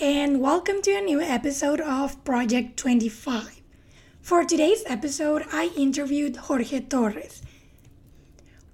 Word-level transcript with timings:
and 0.00 0.40
welcome 0.40 0.80
to 0.80 0.92
a 0.92 1.00
new 1.00 1.20
episode 1.20 1.80
of 1.80 2.22
Project 2.24 2.76
25. 2.76 3.60
For 4.20 4.44
today's 4.44 4.84
episode, 4.86 5.44
I 5.52 5.72
interviewed 5.76 6.36
Jorge 6.36 6.78
Torres. 6.82 7.42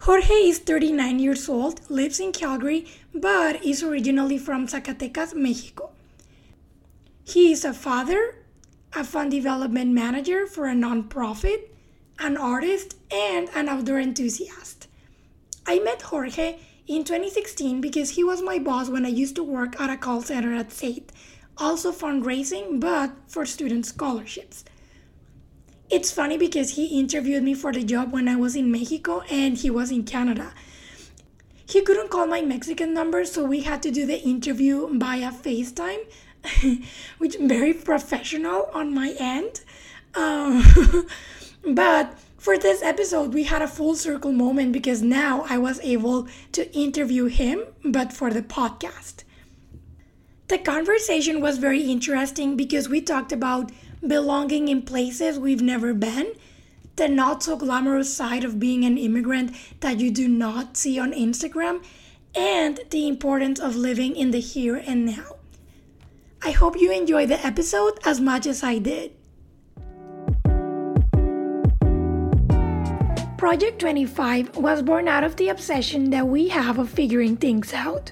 Jorge 0.02 0.34
is 0.34 0.58
39 0.58 1.18
years 1.18 1.48
old, 1.48 1.80
lives 1.90 2.20
in 2.20 2.32
Calgary, 2.32 2.86
but 3.14 3.64
is 3.64 3.82
originally 3.82 4.36
from 4.36 4.66
Zacatecas, 4.66 5.34
Mexico. 5.34 5.92
He 7.24 7.52
is 7.52 7.64
a 7.64 7.72
father, 7.72 8.44
a 8.92 9.02
fund 9.02 9.30
development 9.30 9.92
manager 9.92 10.46
for 10.46 10.66
a 10.66 10.74
nonprofit, 10.74 11.70
an 12.18 12.36
artist, 12.36 12.96
and 13.10 13.48
an 13.54 13.70
outdoor 13.70 13.98
enthusiast. 13.98 14.88
I 15.66 15.78
met 15.78 16.02
Jorge 16.02 16.58
in 16.86 17.04
2016 17.04 17.80
because 17.80 18.10
he 18.10 18.24
was 18.24 18.42
my 18.42 18.58
boss 18.58 18.88
when 18.88 19.06
I 19.06 19.08
used 19.08 19.36
to 19.36 19.42
work 19.42 19.80
at 19.80 19.90
a 19.90 19.96
call 19.96 20.20
center 20.22 20.54
at 20.54 20.72
SAIT, 20.72 21.12
also 21.56 21.92
fundraising, 21.92 22.80
but 22.80 23.12
for 23.26 23.46
student 23.46 23.86
scholarships. 23.86 24.64
It's 25.90 26.10
funny 26.10 26.36
because 26.38 26.70
he 26.76 26.98
interviewed 26.98 27.42
me 27.42 27.54
for 27.54 27.72
the 27.72 27.84
job 27.84 28.12
when 28.12 28.28
I 28.28 28.36
was 28.36 28.56
in 28.56 28.70
Mexico 28.70 29.20
and 29.30 29.56
he 29.56 29.70
was 29.70 29.90
in 29.90 30.04
Canada. 30.04 30.52
He 31.66 31.82
couldn't 31.82 32.10
call 32.10 32.26
my 32.26 32.42
Mexican 32.42 32.92
number, 32.92 33.24
so 33.24 33.44
we 33.44 33.60
had 33.60 33.82
to 33.82 33.90
do 33.90 34.04
the 34.04 34.20
interview 34.20 34.88
via 34.98 35.30
FaceTime, 35.30 36.04
which 37.18 37.36
very 37.38 37.72
professional 37.72 38.68
on 38.74 38.92
my 38.94 39.14
end. 39.18 39.60
Um, 40.14 40.62
but 41.74 42.18
for 42.44 42.58
this 42.58 42.82
episode, 42.82 43.32
we 43.32 43.44
had 43.44 43.62
a 43.62 43.66
full 43.66 43.94
circle 43.94 44.30
moment 44.30 44.70
because 44.70 45.00
now 45.00 45.46
I 45.48 45.56
was 45.56 45.80
able 45.80 46.28
to 46.52 46.70
interview 46.76 47.24
him, 47.24 47.64
but 47.82 48.12
for 48.12 48.30
the 48.30 48.42
podcast. 48.42 49.24
The 50.48 50.58
conversation 50.58 51.40
was 51.40 51.56
very 51.56 51.90
interesting 51.90 52.54
because 52.54 52.86
we 52.86 53.00
talked 53.00 53.32
about 53.32 53.72
belonging 54.06 54.68
in 54.68 54.82
places 54.82 55.38
we've 55.38 55.62
never 55.62 55.94
been, 55.94 56.34
the 56.96 57.08
not 57.08 57.42
so 57.42 57.56
glamorous 57.56 58.14
side 58.14 58.44
of 58.44 58.60
being 58.60 58.84
an 58.84 58.98
immigrant 58.98 59.56
that 59.80 59.98
you 59.98 60.10
do 60.10 60.28
not 60.28 60.76
see 60.76 60.98
on 60.98 61.14
Instagram, 61.14 61.82
and 62.34 62.78
the 62.90 63.08
importance 63.08 63.58
of 63.58 63.74
living 63.74 64.16
in 64.16 64.32
the 64.32 64.40
here 64.40 64.76
and 64.76 65.06
now. 65.06 65.36
I 66.42 66.50
hope 66.50 66.78
you 66.78 66.92
enjoy 66.92 67.24
the 67.24 67.42
episode 67.42 67.98
as 68.04 68.20
much 68.20 68.46
as 68.46 68.62
I 68.62 68.76
did. 68.76 69.12
Project 73.44 73.78
25 73.78 74.56
was 74.56 74.80
born 74.80 75.06
out 75.06 75.22
of 75.22 75.36
the 75.36 75.50
obsession 75.50 76.08
that 76.08 76.26
we 76.26 76.48
have 76.48 76.78
of 76.78 76.88
figuring 76.88 77.36
things 77.36 77.74
out. 77.74 78.10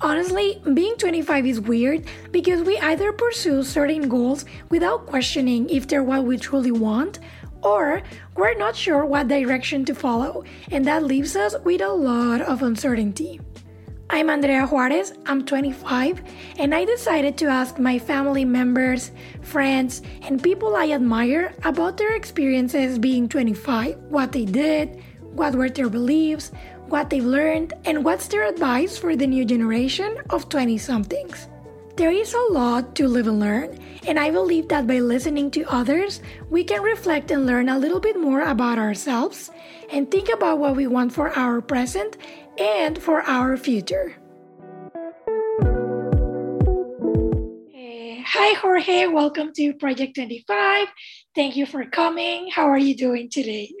Honestly, 0.00 0.60
being 0.74 0.96
25 0.96 1.46
is 1.46 1.60
weird 1.60 2.04
because 2.32 2.60
we 2.62 2.76
either 2.78 3.12
pursue 3.12 3.62
certain 3.62 4.08
goals 4.08 4.44
without 4.70 5.06
questioning 5.06 5.70
if 5.70 5.86
they're 5.86 6.02
what 6.02 6.24
we 6.24 6.36
truly 6.36 6.72
want, 6.72 7.20
or 7.62 8.02
we're 8.36 8.58
not 8.58 8.74
sure 8.74 9.06
what 9.06 9.28
direction 9.28 9.84
to 9.84 9.94
follow, 9.94 10.42
and 10.72 10.84
that 10.84 11.04
leaves 11.04 11.36
us 11.36 11.54
with 11.62 11.80
a 11.80 11.88
lot 11.88 12.40
of 12.40 12.64
uncertainty. 12.64 13.40
I'm 14.10 14.28
Andrea 14.28 14.66
Juarez, 14.66 15.14
I'm 15.24 15.46
25, 15.46 16.22
and 16.58 16.74
I 16.74 16.84
decided 16.84 17.38
to 17.38 17.46
ask 17.46 17.78
my 17.78 17.98
family 17.98 18.44
members, 18.44 19.10
friends, 19.40 20.02
and 20.22 20.42
people 20.42 20.76
I 20.76 20.90
admire 20.90 21.54
about 21.64 21.96
their 21.96 22.14
experiences 22.14 22.98
being 22.98 23.30
25, 23.30 23.96
what 24.10 24.30
they 24.30 24.44
did, 24.44 25.02
what 25.32 25.54
were 25.54 25.70
their 25.70 25.88
beliefs, 25.88 26.52
what 26.88 27.08
they've 27.08 27.24
learned, 27.24 27.72
and 27.86 28.04
what's 28.04 28.28
their 28.28 28.44
advice 28.44 28.98
for 28.98 29.16
the 29.16 29.26
new 29.26 29.44
generation 29.44 30.18
of 30.28 30.50
20 30.50 30.76
somethings. 30.76 31.48
There 31.96 32.10
is 32.10 32.34
a 32.34 32.52
lot 32.52 32.94
to 32.96 33.08
live 33.08 33.26
and 33.26 33.40
learn, 33.40 33.78
and 34.06 34.18
I 34.18 34.30
believe 34.30 34.68
that 34.68 34.86
by 34.86 34.98
listening 34.98 35.50
to 35.52 35.64
others, 35.72 36.20
we 36.50 36.62
can 36.62 36.82
reflect 36.82 37.30
and 37.30 37.46
learn 37.46 37.68
a 37.70 37.78
little 37.78 38.00
bit 38.00 38.20
more 38.20 38.42
about 38.42 38.78
ourselves 38.78 39.50
and 39.90 40.10
think 40.10 40.28
about 40.28 40.58
what 40.58 40.76
we 40.76 40.88
want 40.88 41.12
for 41.12 41.30
our 41.38 41.60
present 41.60 42.16
and 42.58 43.00
for 43.00 43.22
our 43.22 43.56
future. 43.56 44.16
Hi, 48.26 48.54
Jorge. 48.54 49.06
Welcome 49.06 49.52
to 49.56 49.74
Project 49.74 50.16
25. 50.16 50.88
Thank 51.34 51.56
you 51.56 51.66
for 51.66 51.84
coming. 51.84 52.50
How 52.50 52.64
are 52.64 52.78
you 52.78 52.96
doing 52.96 53.28
today? 53.30 53.72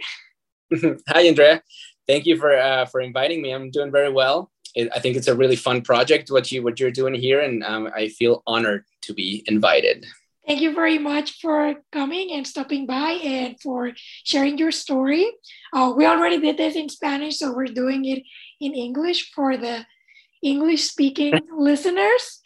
Hi, 1.08 1.22
Andrea. 1.22 1.62
Thank 2.06 2.26
you 2.26 2.36
for 2.36 2.56
uh, 2.56 2.84
for 2.86 3.00
inviting 3.00 3.42
me. 3.42 3.52
I'm 3.52 3.70
doing 3.70 3.90
very 3.90 4.12
well. 4.12 4.50
It, 4.74 4.90
I 4.94 5.00
think 5.00 5.16
it's 5.16 5.28
a 5.28 5.34
really 5.34 5.56
fun 5.56 5.82
project 5.82 6.30
what 6.30 6.52
you 6.52 6.62
what 6.62 6.78
you're 6.78 6.90
doing 6.90 7.14
here, 7.14 7.40
and 7.40 7.64
um, 7.64 7.90
I 7.94 8.08
feel 8.08 8.42
honored 8.46 8.84
to 9.02 9.14
be 9.14 9.42
invited. 9.46 10.06
Thank 10.46 10.60
you 10.60 10.74
very 10.74 10.98
much 10.98 11.40
for 11.40 11.76
coming 11.90 12.32
and 12.32 12.46
stopping 12.46 12.86
by 12.86 13.12
and 13.12 13.58
for 13.62 13.92
sharing 14.24 14.58
your 14.58 14.72
story. 14.72 15.30
Uh, 15.72 15.94
we 15.96 16.04
already 16.04 16.38
did 16.38 16.58
this 16.58 16.76
in 16.76 16.88
Spanish, 16.90 17.38
so 17.38 17.52
we're 17.52 17.66
doing 17.66 18.04
it 18.04 18.22
in 18.60 18.74
English 18.74 19.32
for 19.32 19.56
the 19.56 19.86
English 20.42 20.84
speaking 20.84 21.40
listeners. 21.56 22.40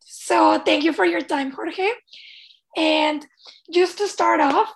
So 0.00 0.58
thank 0.64 0.82
you 0.82 0.94
for 0.94 1.04
your 1.04 1.20
time, 1.20 1.50
Jorge. 1.50 1.90
And 2.76 3.26
just 3.70 3.98
to 3.98 4.08
start 4.08 4.40
off, 4.40 4.72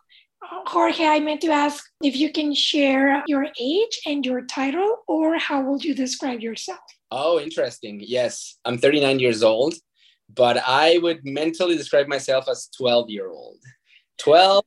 Jorge, 0.66 1.06
I 1.06 1.18
meant 1.20 1.40
to 1.42 1.50
ask 1.50 1.82
if 2.02 2.14
you 2.14 2.30
can 2.30 2.54
share 2.54 3.22
your 3.26 3.46
age 3.58 4.00
and 4.04 4.24
your 4.24 4.42
title, 4.42 4.98
or 5.08 5.38
how 5.38 5.62
would 5.62 5.82
you 5.82 5.94
describe 5.94 6.40
yourself? 6.40 6.78
Oh, 7.10 7.40
interesting. 7.40 8.02
Yes, 8.04 8.58
I'm 8.64 8.76
39 8.76 9.18
years 9.18 9.42
old, 9.42 9.74
but 10.34 10.62
I 10.66 10.98
would 10.98 11.24
mentally 11.24 11.76
describe 11.76 12.08
myself 12.08 12.48
as 12.48 12.68
12 12.76 13.10
year 13.10 13.28
old. 13.28 13.58
12 14.18 14.64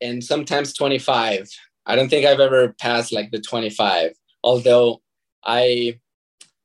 and 0.00 0.22
sometimes 0.22 0.72
25. 0.72 1.48
I 1.86 1.96
don't 1.96 2.08
think 2.08 2.26
I've 2.26 2.40
ever 2.40 2.74
passed 2.80 3.12
like 3.12 3.30
the 3.30 3.40
25, 3.40 4.12
although 4.42 5.00
I 5.44 5.98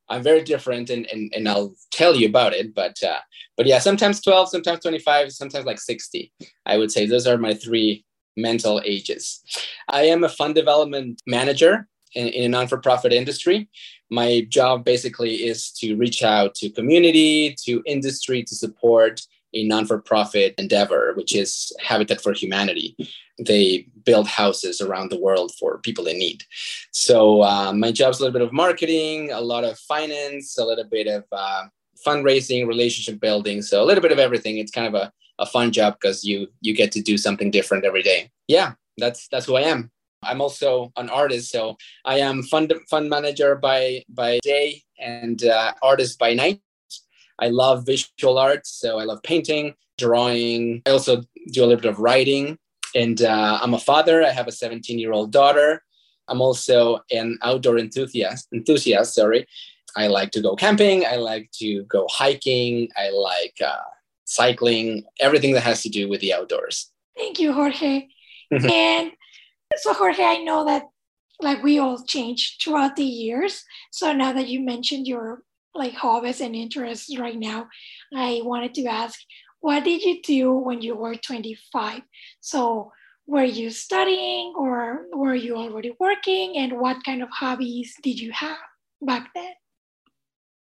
I'm 0.08 0.22
very 0.22 0.44
different 0.44 0.92
and, 0.92 1.08
and, 1.12 1.34
and 1.36 1.50
I'll 1.50 1.74
tell 1.92 2.16
you 2.16 2.28
about 2.28 2.54
it. 2.54 2.76
But 2.76 3.02
uh, 3.04 3.20
but 3.58 3.66
yeah, 3.66 3.80
sometimes 3.80 4.22
12, 4.22 4.50
sometimes 4.50 4.82
25, 4.82 5.32
sometimes 5.32 5.66
like 5.66 5.80
60. 5.80 6.32
I 6.66 6.78
would 6.78 6.92
say 6.92 7.06
those 7.06 7.28
are 7.28 7.38
my 7.38 7.54
three 7.54 8.06
mental 8.38 8.82
ages. 8.86 9.42
I 9.90 10.04
am 10.04 10.24
a 10.24 10.30
fund 10.30 10.56
development 10.56 11.22
manager 11.26 11.88
in, 12.16 12.28
in 12.30 12.44
a 12.46 12.50
non-for-profit 12.50 13.14
industry. 13.14 13.70
My 14.10 14.46
job 14.50 14.86
basically 14.86 15.36
is 15.36 15.72
to 15.80 15.96
reach 15.96 16.24
out 16.24 16.56
to 16.56 16.70
community, 16.70 17.56
to 17.66 17.84
industry 17.86 18.44
to 18.44 18.56
support 18.56 19.22
a 19.54 19.64
non-for-profit 19.64 20.54
endeavor, 20.58 21.14
which 21.16 21.34
is 21.34 21.72
Habitat 21.80 22.22
for 22.22 22.34
Humanity. 22.34 22.96
They 23.40 23.88
build 24.04 24.28
houses 24.28 24.82
around 24.82 25.12
the 25.12 25.20
world 25.20 25.52
for 25.60 25.80
people 25.80 26.08
in 26.08 26.20
need. 26.20 26.44
So 26.92 27.42
uh, 27.42 27.72
my 27.74 27.92
job's 27.92 28.20
a 28.20 28.24
little 28.24 28.38
bit 28.38 28.46
of 28.46 28.54
marketing, 28.54 29.32
a 29.32 29.42
lot 29.42 29.64
of 29.64 29.80
finance, 29.80 30.58
a 30.58 30.66
little 30.66 30.84
bit 30.84 31.08
of 31.08 31.24
uh, 31.32 31.64
fundraising, 32.06 32.68
relationship 32.68 33.20
building. 33.20 33.62
So 33.62 33.82
a 33.82 33.86
little 33.86 34.02
bit 34.02 34.12
of 34.12 34.20
everything. 34.20 34.58
It's 34.58 34.72
kind 34.72 34.88
of 34.88 34.94
a, 34.94 35.12
a 35.40 35.46
fun 35.46 35.72
job 35.72 35.98
because 36.00 36.24
you 36.24 36.48
you 36.62 36.74
get 36.74 36.92
to 36.94 37.02
do 37.02 37.18
something 37.18 37.52
different 37.52 37.86
every 37.86 38.04
day. 38.04 38.32
Yeah, 38.48 38.74
that's 38.98 39.28
that's 39.30 39.46
who 39.46 39.56
I 39.56 39.62
am. 39.62 39.92
I'm 40.26 40.42
also 40.42 40.92
an 40.98 41.10
artist, 41.10 41.52
so 41.52 41.78
I 42.04 42.20
am 42.20 42.44
fund 42.44 42.74
fund 42.90 43.10
manager 43.10 43.56
by 43.56 44.04
by 44.10 44.40
day 44.44 44.84
and 45.00 45.44
uh, 45.44 45.74
artist 45.82 46.20
by 46.20 46.34
night. 46.34 46.62
I 47.40 47.50
love 47.50 47.86
visual 47.86 48.38
arts, 48.38 48.72
so 48.72 48.98
I 49.00 49.04
love 49.04 49.22
painting, 49.24 49.76
drawing. 49.98 50.82
I 50.86 50.92
also 50.92 51.24
do 51.52 51.64
a 51.64 51.66
little 51.66 51.82
bit 51.82 51.92
of 51.92 52.00
writing, 52.00 52.58
and 52.96 53.22
uh, 53.22 53.60
I'm 53.62 53.74
a 53.74 53.80
father. 53.80 54.24
I 54.24 54.32
have 54.32 54.48
a 54.48 54.52
17 54.52 55.00
year 55.00 55.12
old 55.12 55.32
daughter. 55.32 55.82
I'm 56.28 56.42
also 56.42 57.00
an 57.12 57.38
outdoor 57.44 57.78
enthusiast. 57.78 58.48
Enthusiast, 58.54 59.14
sorry. 59.14 59.46
I 59.96 60.08
like 60.08 60.32
to 60.32 60.42
go 60.42 60.56
camping. 60.56 61.06
I 61.06 61.16
like 61.16 61.50
to 61.60 61.84
go 61.84 62.08
hiking. 62.10 62.90
I 62.98 63.10
like 63.12 63.56
uh, 63.66 63.78
cycling. 64.26 65.06
Everything 65.20 65.54
that 65.54 65.64
has 65.64 65.84
to 65.84 65.90
do 65.90 66.10
with 66.10 66.22
the 66.22 66.34
outdoors. 66.34 66.92
Thank 67.16 67.40
you, 67.40 67.54
Jorge. 67.54 68.08
and 68.52 69.12
so, 69.78 69.94
Jorge, 69.94 70.24
I 70.24 70.38
know 70.38 70.66
that 70.66 70.84
like 71.42 71.64
we 71.64 71.80
all 71.80 72.02
change 72.04 72.58
throughout 72.62 72.96
the 72.96 73.04
years. 73.04 73.64
So 73.92 74.14
now 74.14 74.34
that 74.34 74.48
you 74.48 74.62
mentioned 74.62 75.08
your 75.08 75.44
like 75.74 75.94
hobbies 75.94 76.42
and 76.42 76.56
interests 76.56 77.18
right 77.18 77.38
now, 77.38 77.68
I 78.16 78.42
wanted 78.44 78.74
to 78.76 78.86
ask, 78.86 79.20
what 79.60 79.84
did 79.84 80.02
you 80.02 80.22
do 80.22 80.54
when 80.54 80.82
you 80.82 80.96
were 80.96 81.16
25? 81.16 82.02
So 82.40 82.92
were 83.28 83.44
you 83.44 83.70
studying 83.72 84.54
or 84.58 85.08
were 85.14 85.36
you 85.36 85.58
already 85.58 85.94
working 86.00 86.58
and 86.58 86.80
what 86.80 87.04
kind 87.04 87.24
of 87.24 87.30
hobbies 87.30 87.96
did 88.04 88.20
you 88.20 88.32
have 88.32 88.58
back 89.02 89.30
then? 89.34 89.52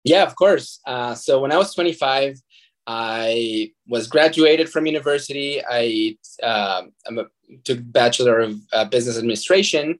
Yeah, 0.03 0.23
of 0.23 0.35
course. 0.35 0.79
Uh, 0.85 1.15
so 1.15 1.39
when 1.39 1.51
I 1.51 1.57
was 1.57 1.73
25, 1.73 2.39
I 2.91 3.71
was 3.87 4.07
graduated 4.07 4.67
from 4.67 4.87
university. 4.87 5.61
I 5.69 6.17
uh, 6.41 6.81
a, 7.05 7.25
took 7.63 7.79
bachelor 7.83 8.39
of 8.39 8.55
uh, 8.73 8.85
business 8.85 9.15
administration, 9.15 9.99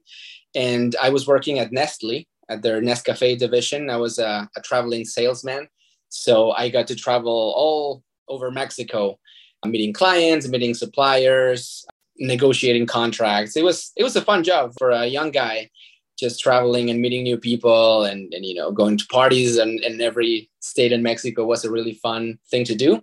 and 0.56 0.96
I 1.00 1.10
was 1.10 1.24
working 1.24 1.60
at 1.60 1.70
Nestle 1.70 2.26
at 2.48 2.62
their 2.62 2.82
Nescafe 2.82 3.38
division. 3.38 3.90
I 3.90 3.96
was 3.96 4.18
a, 4.18 4.50
a 4.56 4.60
traveling 4.62 5.04
salesman, 5.04 5.68
so 6.08 6.50
I 6.50 6.68
got 6.68 6.88
to 6.88 6.96
travel 6.96 7.54
all 7.56 8.02
over 8.26 8.50
Mexico, 8.50 9.20
meeting 9.64 9.92
clients, 9.92 10.48
meeting 10.48 10.74
suppliers, 10.74 11.86
negotiating 12.18 12.86
contracts. 12.86 13.56
It 13.56 13.62
was 13.62 13.92
it 13.96 14.02
was 14.02 14.16
a 14.16 14.22
fun 14.22 14.42
job 14.42 14.72
for 14.76 14.90
a 14.90 15.06
young 15.06 15.30
guy, 15.30 15.70
just 16.20 16.40
traveling 16.40 16.90
and 16.90 17.00
meeting 17.00 17.22
new 17.22 17.38
people 17.38 18.04
and, 18.04 18.32
and 18.34 18.44
you 18.44 18.54
know 18.54 18.70
going 18.70 18.96
to 18.98 19.06
parties 19.06 19.56
and 19.56 19.80
in 19.80 20.00
every 20.00 20.50
state 20.60 20.92
in 20.92 21.02
Mexico 21.02 21.44
was 21.44 21.64
a 21.64 21.70
really 21.70 21.94
fun 21.94 22.38
thing 22.50 22.64
to 22.64 22.74
do. 22.74 23.02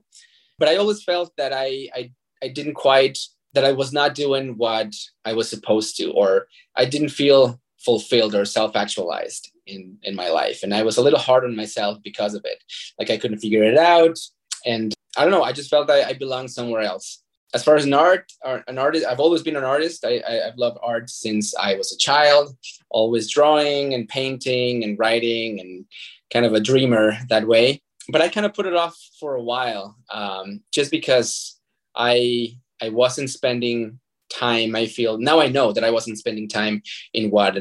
But 0.59 0.69
I 0.69 0.77
always 0.77 1.03
felt 1.03 1.31
that 1.37 1.51
I 1.53 1.89
I, 1.93 2.11
I 2.43 2.47
didn't 2.49 2.75
quite 2.75 3.17
that 3.53 3.65
I 3.65 3.71
was 3.71 3.91
not 3.91 4.13
doing 4.13 4.57
what 4.57 4.93
I 5.25 5.33
was 5.33 5.49
supposed 5.49 5.97
to, 5.97 6.11
or 6.11 6.47
I 6.75 6.85
didn't 6.85 7.09
feel 7.09 7.59
fulfilled 7.79 8.35
or 8.35 8.45
self-actualized 8.45 9.51
in 9.65 9.97
in 10.03 10.15
my 10.15 10.29
life. 10.29 10.63
And 10.63 10.73
i 10.73 10.83
was 10.83 10.97
a 10.97 11.01
little 11.01 11.19
hard 11.19 11.43
on 11.43 11.55
myself 11.55 11.97
because 12.03 12.33
of 12.33 12.43
it. 12.45 12.63
Like 12.99 13.09
i 13.09 13.17
couldn't 13.17 13.39
figure 13.39 13.63
it 13.63 13.77
out. 13.77 14.17
And 14.65 14.93
i 15.17 15.21
don't 15.23 15.31
know 15.31 15.43
i 15.43 15.51
just 15.51 15.69
felt 15.69 15.87
that 15.87 16.07
i 16.07 16.13
belonged 16.13 16.51
somewhere 16.51 16.81
else 16.81 17.23
as 17.53 17.63
far 17.63 17.75
as 17.75 17.85
an 17.85 17.93
art 17.93 18.31
an 18.67 18.77
artist 18.77 19.05
i've 19.05 19.19
always 19.19 19.41
been 19.41 19.55
an 19.55 19.63
artist. 19.63 20.05
I, 20.05 20.21
I, 20.27 20.33
have 20.45 20.57
loved 20.57 20.79
art 20.83 21.09
since 21.09 21.55
i 21.55 21.75
was 21.75 21.91
a 21.91 21.97
child 21.97 22.55
always 22.89 23.29
drawing 23.29 23.93
and 23.93 24.07
painting 24.07 24.83
and 24.83 24.97
writing 24.99 25.59
and 25.59 25.85
kind 26.31 26.45
of 26.45 26.53
a 26.53 26.59
dreamer 26.59 27.17
that 27.29 27.47
way. 27.47 27.81
But 28.09 28.21
i 28.21 28.29
kind 28.29 28.45
of 28.45 28.53
put 28.53 28.65
it 28.65 28.75
off 28.75 28.97
for 29.19 29.35
a 29.35 29.43
while 29.43 29.97
um, 30.09 30.61
just 30.71 30.91
because 30.91 31.59
i 31.95 32.49
i 32.81 32.89
wasn't 32.89 33.29
spending 33.29 33.99
time 34.29 34.75
i 34.75 34.85
feel 34.85 35.17
now 35.17 35.39
i 35.39 35.47
know 35.47 35.71
that 35.71 35.85
i 35.85 35.89
wasn't 35.89 36.17
spending 36.17 36.49
time 36.49 36.81
in 37.13 37.31
what 37.31 37.57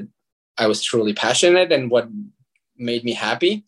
i 0.58 0.66
was 0.66 0.82
truly 0.82 1.14
passionate 1.14 1.70
and 1.72 1.90
what 1.90 2.08
made 2.76 3.04
me 3.04 3.14
happy. 3.14 3.64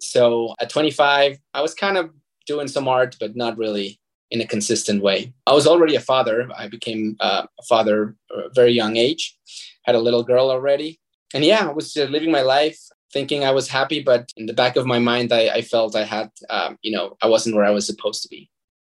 So 0.00 0.54
at 0.60 0.70
25 0.70 1.38
i 1.54 1.60
was 1.60 1.74
kind 1.74 1.96
of 1.96 2.10
doing 2.46 2.68
some 2.68 2.88
art 2.88 3.16
but 3.20 3.36
not 3.36 3.58
really 3.58 4.00
in 4.30 4.40
a 4.40 4.46
consistent 4.46 5.02
way 5.02 5.32
i 5.46 5.52
was 5.52 5.66
already 5.66 5.94
a 5.94 6.00
father 6.00 6.48
i 6.56 6.68
became 6.68 7.16
uh, 7.20 7.46
a 7.58 7.62
father 7.62 8.14
at 8.36 8.46
a 8.46 8.50
very 8.54 8.72
young 8.72 8.96
age 8.96 9.36
had 9.82 9.94
a 9.94 10.00
little 10.00 10.22
girl 10.22 10.50
already 10.50 11.00
and 11.34 11.44
yeah 11.44 11.66
i 11.68 11.72
was 11.72 11.96
living 11.96 12.30
my 12.30 12.42
life 12.42 12.78
thinking 13.12 13.44
i 13.44 13.50
was 13.50 13.68
happy 13.68 14.02
but 14.02 14.32
in 14.36 14.46
the 14.46 14.52
back 14.52 14.76
of 14.76 14.86
my 14.86 14.98
mind 14.98 15.32
i, 15.32 15.48
I 15.48 15.62
felt 15.62 15.96
i 15.96 16.04
had 16.04 16.30
um, 16.50 16.78
you 16.82 16.92
know 16.92 17.16
i 17.22 17.26
wasn't 17.26 17.56
where 17.56 17.64
i 17.64 17.70
was 17.70 17.86
supposed 17.86 18.22
to 18.22 18.28
be 18.28 18.50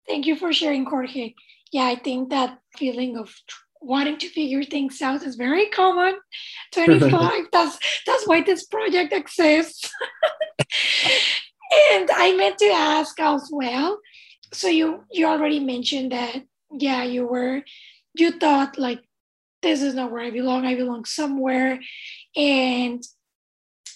thank 0.08 0.26
you 0.26 0.36
for 0.36 0.54
sharing 0.54 0.86
jorge 0.86 1.34
yeah, 1.74 1.86
I 1.86 1.96
think 1.96 2.30
that 2.30 2.60
feeling 2.78 3.18
of 3.18 3.34
wanting 3.82 4.18
to 4.20 4.30
figure 4.30 4.64
things 4.64 5.02
out 5.02 5.24
is 5.24 5.36
very 5.36 5.66
common. 5.70 6.16
25, 6.74 7.48
that's 7.52 7.78
that's 8.06 8.28
why 8.28 8.42
this 8.42 8.66
project 8.66 9.12
exists. 9.12 9.92
and 11.92 12.10
I 12.14 12.36
meant 12.38 12.60
to 12.60 12.68
ask 12.68 13.20
as 13.20 13.50
well. 13.52 14.00
So 14.54 14.68
you 14.68 15.04
you 15.12 15.28
already 15.28 15.60
mentioned 15.60 16.12
that 16.12 16.44
yeah, 16.72 17.04
you 17.04 17.28
were 17.28 17.64
you 18.14 18.32
thought 18.32 18.78
like 18.78 19.02
this 19.64 19.82
is 19.82 19.96
not 19.96 20.12
where 20.12 20.22
I 20.22 20.30
belong. 20.30 20.66
I 20.66 20.76
belong 20.76 21.06
somewhere. 21.06 21.80
And 22.36 23.02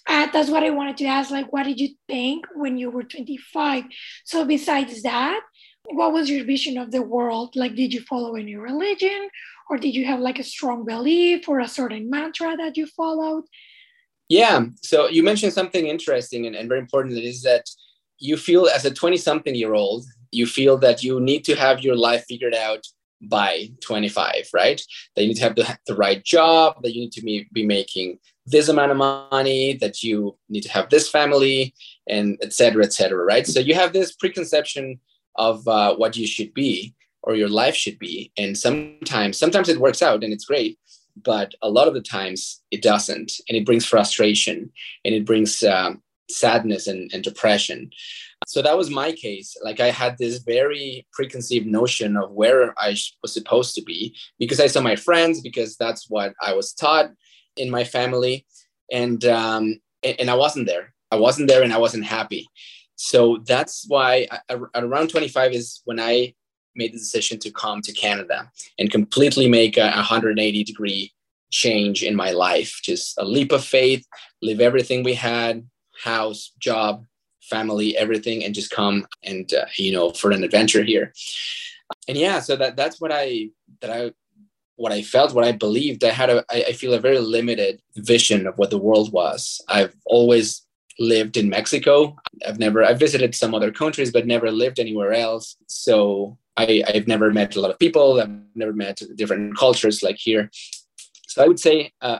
uh, 0.07 0.27
that's 0.31 0.50
what 0.50 0.63
I 0.63 0.69
wanted 0.71 0.98
to 0.98 1.06
ask. 1.06 1.30
Like, 1.30 1.51
what 1.51 1.63
did 1.63 1.80
you 1.80 1.89
think 2.07 2.45
when 2.56 2.77
you 2.77 2.89
were 2.89 3.04
25? 3.04 3.83
So, 4.24 4.45
besides 4.45 5.04
that, 5.04 5.42
what 5.83 6.13
was 6.13 6.30
your 6.30 6.45
vision 6.45 6.77
of 6.77 6.92
the 6.92 7.01
world? 7.01 7.56
Like, 7.56 7.75
did 7.75 7.94
you 7.94 8.01
follow 8.01 8.36
any 8.36 8.56
religion 8.56 9.30
or 9.69 9.77
did 9.77 9.94
you 9.94 10.06
have 10.06 10.21
like 10.21 10.39
a 10.39 10.44
strong 10.44 10.86
belief 10.86 11.48
or 11.48 11.59
a 11.59 11.68
certain 11.68 12.09
mantra 12.09 12.56
that 12.56 12.77
you 12.77 12.88
followed? 12.88 13.44
Yeah. 14.30 14.65
So 14.81 15.07
you 15.07 15.24
mentioned 15.24 15.54
something 15.54 15.88
interesting 15.88 16.48
and, 16.48 16.56
and 16.56 16.68
very 16.68 16.80
important 16.80 17.15
that 17.15 17.24
is 17.24 17.44
that 17.44 17.65
you 18.19 18.36
feel 18.36 18.68
as 18.68 18.83
a 18.86 18.94
20 18.94 19.15
something 19.18 19.56
year 19.56 19.74
old, 19.74 20.06
you 20.31 20.45
feel 20.45 20.77
that 20.79 21.03
you 21.03 21.19
need 21.19 21.44
to 21.45 21.56
have 21.56 21.81
your 21.81 21.95
life 21.95 22.25
figured 22.27 22.56
out 22.56 22.85
by 23.21 23.69
25, 23.81 24.50
right? 24.53 24.81
That 25.15 25.24
you 25.24 25.29
need 25.29 25.38
to 25.38 25.44
have 25.44 25.56
the, 25.56 25.77
the 25.88 25.95
right 25.95 26.24
job, 26.24 26.81
that 26.83 26.94
you 26.94 27.01
need 27.01 27.13
to 27.13 27.21
be, 27.21 27.47
be 27.51 27.65
making 27.65 28.19
this 28.45 28.69
amount 28.69 28.91
of 28.91 28.97
money, 28.97 29.74
that 29.77 30.03
you 30.03 30.38
need 30.50 30.62
to 30.62 30.71
have 30.71 30.89
this 30.89 31.09
family, 31.09 31.74
and 32.07 32.38
etc. 32.41 32.51
cetera, 32.51 32.85
et 32.85 32.94
cetera, 32.94 33.24
right? 33.24 33.47
So 33.47 33.59
you 33.59 33.74
have 33.74 33.94
this 33.94 34.13
preconception 34.13 35.00
of 35.35 35.68
uh, 35.68 35.95
what 35.95 36.15
you 36.18 36.27
should 36.27 36.53
be 36.53 36.94
or 37.23 37.35
your 37.35 37.50
life 37.50 37.75
should 37.75 38.00
be 38.00 38.31
and 38.38 38.57
sometimes 38.57 39.38
sometimes 39.38 39.69
it 39.69 39.80
works 39.80 40.01
out 40.01 40.23
and 40.23 40.33
it's 40.33 40.45
great 40.45 40.80
but 41.23 41.53
a 41.62 41.69
lot 41.69 41.88
of 41.88 41.94
the 41.94 42.01
times 42.01 42.62
it 42.71 42.81
doesn't 42.81 43.33
and 43.47 43.57
it 43.57 43.65
brings 43.65 43.85
frustration 43.85 44.71
and 45.03 45.13
it 45.13 45.25
brings 45.25 45.63
um, 45.63 46.01
sadness 46.30 46.88
and, 46.88 47.12
and 47.13 47.23
depression 47.23 47.89
so 48.45 48.62
that 48.62 48.78
was 48.78 48.89
my 48.89 49.12
case. 49.12 49.56
Like 49.63 49.80
i 49.80 49.89
had 49.89 50.18
this 50.18 50.39
very 50.39 51.07
preconceived 51.13 51.68
notion 51.68 52.18
of 52.18 52.31
where 52.31 52.74
i 52.78 52.95
was 53.22 53.34
supposed 53.34 53.75
to 53.75 53.81
be 53.81 54.16
because 54.39 54.60
i 54.60 54.68
saw 54.68 54.81
my 54.81 54.95
friends 54.95 55.42
because 55.42 55.75
that's 55.78 56.10
what 56.10 56.34
i 56.42 56.54
was 56.54 56.74
taught 56.74 57.12
in 57.56 57.69
my 57.69 57.84
family. 57.84 58.45
And 58.92 59.24
um, 59.25 59.80
and, 60.04 60.30
i 60.30 60.36
wasn't 60.36 60.68
there. 60.68 60.94
I 61.12 61.16
wasn't 61.16 61.48
there 61.50 61.63
and 61.63 61.74
i 61.74 61.78
wasn't 61.78 62.06
happy. 62.06 62.48
So 62.98 63.44
that's 63.45 63.86
why 63.88 64.28
at 64.50 64.60
around 64.75 65.10
25 65.10 65.54
is 65.54 65.81
when 65.86 66.00
I 66.00 66.33
made 66.75 66.94
the 66.94 66.98
decision 66.98 67.40
to 67.40 67.51
come 67.51 67.81
to 67.81 67.92
Canada 67.92 68.51
and 68.80 68.92
completely 68.92 69.48
make 69.48 69.78
a 69.78 69.92
180 69.92 70.63
degree 70.63 71.13
change 71.51 72.04
in 72.04 72.16
my 72.16 72.31
life. 72.31 72.80
Just 72.83 73.18
a 73.18 73.25
leap 73.25 73.51
of 73.51 73.63
faith, 73.63 74.06
leave 74.42 74.62
everything 74.62 75.04
we 75.04 75.13
had, 75.13 75.68
house, 76.04 76.51
job, 76.60 77.06
family, 77.49 77.97
everything, 77.97 78.44
and 78.44 78.55
just 78.55 78.71
come 78.71 79.07
and 79.23 79.53
uh, 79.53 79.65
you 79.77 79.91
know 79.91 80.11
for 80.11 80.31
an 80.31 80.44
adventure 80.44 80.83
here. 80.83 81.13
And 82.07 82.17
yeah, 82.17 82.39
so 82.39 82.55
that 82.55 82.75
that's 82.75 82.99
what 83.01 83.11
I 83.11 83.49
that 83.81 83.89
I 83.89 84.11
what 84.75 84.91
I 84.91 85.01
felt, 85.01 85.33
what 85.33 85.44
I 85.44 85.51
believed. 85.51 86.03
I 86.03 86.11
had 86.11 86.29
a 86.29 86.45
I, 86.49 86.65
I 86.69 86.73
feel 86.73 86.94
a 86.94 86.99
very 86.99 87.19
limited 87.19 87.81
vision 87.95 88.47
of 88.47 88.57
what 88.57 88.69
the 88.69 88.77
world 88.77 89.11
was. 89.11 89.61
I've 89.67 89.95
always 90.05 90.67
lived 90.99 91.38
in 91.38 91.49
Mexico. 91.49 92.15
I've 92.47 92.59
never, 92.59 92.83
I've 92.83 92.99
visited 92.99 93.35
some 93.35 93.53
other 93.53 93.71
countries, 93.71 94.11
but 94.11 94.25
never 94.25 94.51
lived 94.51 94.79
anywhere 94.79 95.13
else. 95.13 95.55
So 95.67 96.38
I, 96.55 96.83
I've 96.88 97.07
never 97.07 97.31
met 97.31 97.55
a 97.55 97.61
lot 97.61 97.71
of 97.71 97.79
people. 97.79 98.19
I've 98.19 98.31
never 98.55 98.73
met 98.73 99.01
different 99.15 99.57
cultures 99.57 100.01
like 100.01 100.17
here. 100.17 100.49
So 101.27 101.44
I 101.44 101.47
would 101.47 101.59
say 101.59 101.91
uh, 102.01 102.19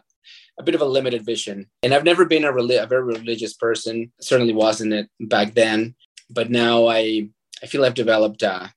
a 0.60 0.64
bit 0.64 0.76
of 0.76 0.82
a 0.82 0.86
limited 0.86 1.26
vision. 1.26 1.68
And 1.84 1.94
I've 1.94 2.04
never 2.04 2.26
been 2.26 2.46
a, 2.46 2.52
reli- 2.52 2.82
a 2.82 2.88
very 2.88 3.04
religious 3.04 3.54
person. 3.54 4.12
Certainly 4.22 4.54
wasn't 4.54 4.94
it 4.94 5.10
back 5.20 5.54
then. 5.54 5.96
But 6.30 6.50
now 6.50 6.88
I, 6.88 7.30
I 7.62 7.68
feel 7.68 7.86
I've 7.86 7.94
developed 7.94 8.44
uh, 8.44 8.68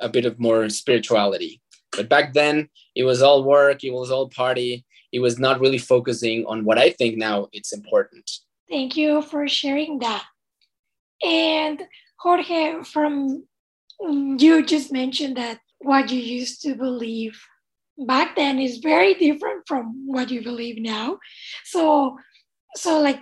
a 0.00 0.08
bit 0.08 0.24
of 0.24 0.38
more 0.38 0.68
spirituality. 0.68 1.60
But 1.92 2.08
back 2.08 2.32
then, 2.32 2.68
it 2.94 3.04
was 3.04 3.22
all 3.22 3.44
work, 3.44 3.84
it 3.84 3.92
was 3.92 4.10
all 4.10 4.28
party. 4.28 4.84
It 5.12 5.20
was 5.20 5.38
not 5.38 5.60
really 5.60 5.78
focusing 5.78 6.44
on 6.46 6.64
what 6.64 6.78
I 6.78 6.90
think 6.90 7.16
now 7.16 7.48
it's 7.52 7.72
important 7.72 8.30
Thank 8.68 8.96
you 8.96 9.22
for 9.22 9.46
sharing 9.46 10.00
that. 10.00 10.24
And 11.22 11.82
Jorge, 12.18 12.82
from 12.82 13.44
you 14.00 14.64
just 14.66 14.92
mentioned 14.92 15.36
that 15.36 15.60
what 15.78 16.10
you 16.10 16.20
used 16.20 16.62
to 16.62 16.74
believe 16.74 17.40
back 17.98 18.36
then 18.36 18.58
is 18.58 18.78
very 18.78 19.14
different 19.14 19.64
from 19.66 20.06
what 20.06 20.30
you 20.30 20.42
believe 20.42 20.80
now. 20.80 21.18
So, 21.64 22.18
so 22.74 23.00
like 23.00 23.20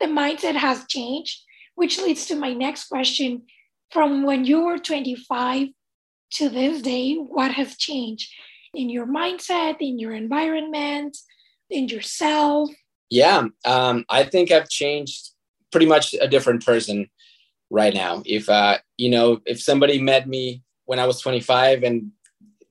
the 0.00 0.06
mindset 0.06 0.54
has 0.54 0.84
changed, 0.86 1.40
which 1.74 1.98
leads 1.98 2.26
to 2.26 2.36
my 2.36 2.52
next 2.52 2.88
question. 2.88 3.42
From 3.90 4.24
when 4.24 4.44
you 4.44 4.64
were 4.64 4.78
25 4.78 5.68
to 6.34 6.48
this 6.48 6.82
day, 6.82 7.16
what 7.16 7.52
has 7.52 7.76
changed 7.76 8.32
in 8.74 8.88
your 8.88 9.06
mindset, 9.06 9.76
in 9.80 9.98
your 9.98 10.12
environment, 10.12 11.16
in 11.68 11.88
yourself? 11.88 12.70
Yeah, 13.10 13.48
um, 13.64 14.04
I 14.08 14.24
think 14.24 14.50
I've 14.50 14.68
changed 14.68 15.30
pretty 15.70 15.86
much 15.86 16.14
a 16.14 16.28
different 16.28 16.64
person 16.64 17.10
right 17.70 17.92
now. 17.92 18.22
If 18.24 18.48
uh, 18.48 18.78
you 18.96 19.10
know, 19.10 19.40
if 19.44 19.60
somebody 19.60 20.00
met 20.00 20.26
me 20.28 20.62
when 20.86 20.98
I 20.98 21.06
was 21.06 21.20
25 21.20 21.82
and 21.82 22.12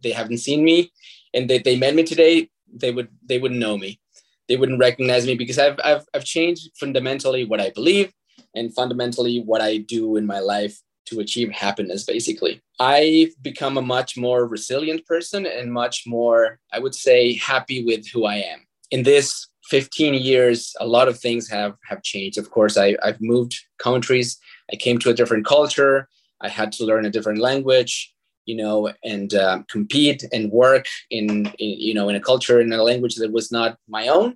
they 0.01 0.11
haven't 0.11 0.39
seen 0.39 0.63
me, 0.63 0.91
and 1.33 1.49
they, 1.49 1.59
they 1.59 1.77
met 1.77 1.95
me 1.95 2.03
today, 2.03 2.49
they 2.73 2.91
would 2.91 3.09
they 3.25 3.37
wouldn't 3.37 3.59
know 3.59 3.77
me. 3.77 3.99
They 4.47 4.57
wouldn't 4.57 4.79
recognize 4.79 5.25
me 5.25 5.35
because 5.35 5.59
I've 5.59 5.79
I've 5.83 6.05
I've 6.13 6.25
changed 6.25 6.71
fundamentally 6.79 7.45
what 7.45 7.61
I 7.61 7.69
believe 7.71 8.11
and 8.55 8.73
fundamentally 8.73 9.41
what 9.41 9.61
I 9.61 9.77
do 9.77 10.17
in 10.17 10.25
my 10.25 10.39
life 10.39 10.79
to 11.05 11.19
achieve 11.19 11.51
happiness 11.51 12.03
basically 12.03 12.61
i've 12.79 13.33
become 13.41 13.75
a 13.75 13.81
much 13.81 14.15
more 14.15 14.45
resilient 14.45 15.03
person 15.07 15.47
and 15.47 15.73
much 15.73 16.03
more 16.05 16.59
i 16.71 16.77
would 16.77 16.93
say 16.93 17.33
happy 17.37 17.83
with 17.83 18.07
who 18.09 18.25
i 18.25 18.35
am 18.35 18.59
in 18.91 19.01
this 19.01 19.47
15 19.71 20.15
years, 20.15 20.75
a 20.81 20.85
lot 20.85 21.07
of 21.07 21.17
things 21.17 21.49
have 21.49 21.75
have 21.85 22.03
changed. 22.03 22.37
Of 22.37 22.51
course, 22.51 22.77
I, 22.77 22.97
I've 23.01 23.21
moved 23.21 23.57
countries. 23.79 24.37
I 24.71 24.75
came 24.75 24.99
to 24.99 25.09
a 25.09 25.13
different 25.13 25.45
culture. 25.45 26.09
I 26.41 26.49
had 26.49 26.73
to 26.73 26.85
learn 26.85 27.05
a 27.05 27.09
different 27.09 27.39
language, 27.39 28.13
you 28.51 28.57
know, 28.61 28.77
and 29.13 29.29
uh, 29.33 29.57
compete 29.75 30.21
and 30.33 30.51
work 30.51 30.85
in, 31.17 31.27
in, 31.63 31.69
you 31.87 31.93
know, 31.97 32.07
in 32.09 32.17
a 32.17 32.25
culture 32.31 32.59
in 32.59 32.73
a 32.73 32.83
language 32.91 33.15
that 33.15 33.31
was 33.37 33.47
not 33.49 33.77
my 33.97 34.03
own. 34.17 34.29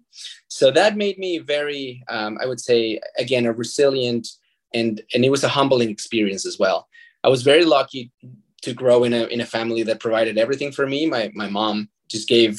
So 0.48 0.72
that 0.72 1.02
made 1.04 1.18
me 1.26 1.32
very, 1.56 1.86
um, 2.16 2.38
I 2.42 2.46
would 2.50 2.62
say, 2.70 2.80
again, 3.24 3.46
a 3.46 3.52
resilient 3.64 4.26
and 4.74 4.94
and 5.14 5.22
it 5.26 5.32
was 5.36 5.44
a 5.44 5.56
humbling 5.58 5.90
experience 5.90 6.46
as 6.52 6.58
well. 6.64 6.80
I 7.26 7.30
was 7.36 7.50
very 7.52 7.66
lucky 7.78 8.04
to 8.66 8.72
grow 8.82 9.04
in 9.08 9.14
a 9.20 9.24
in 9.34 9.42
a 9.42 9.52
family 9.58 9.84
that 9.84 10.06
provided 10.06 10.38
everything 10.38 10.72
for 10.78 10.86
me. 10.94 11.00
My 11.16 11.24
my 11.42 11.50
mom 11.60 11.76
just 12.14 12.28
gave 12.36 12.54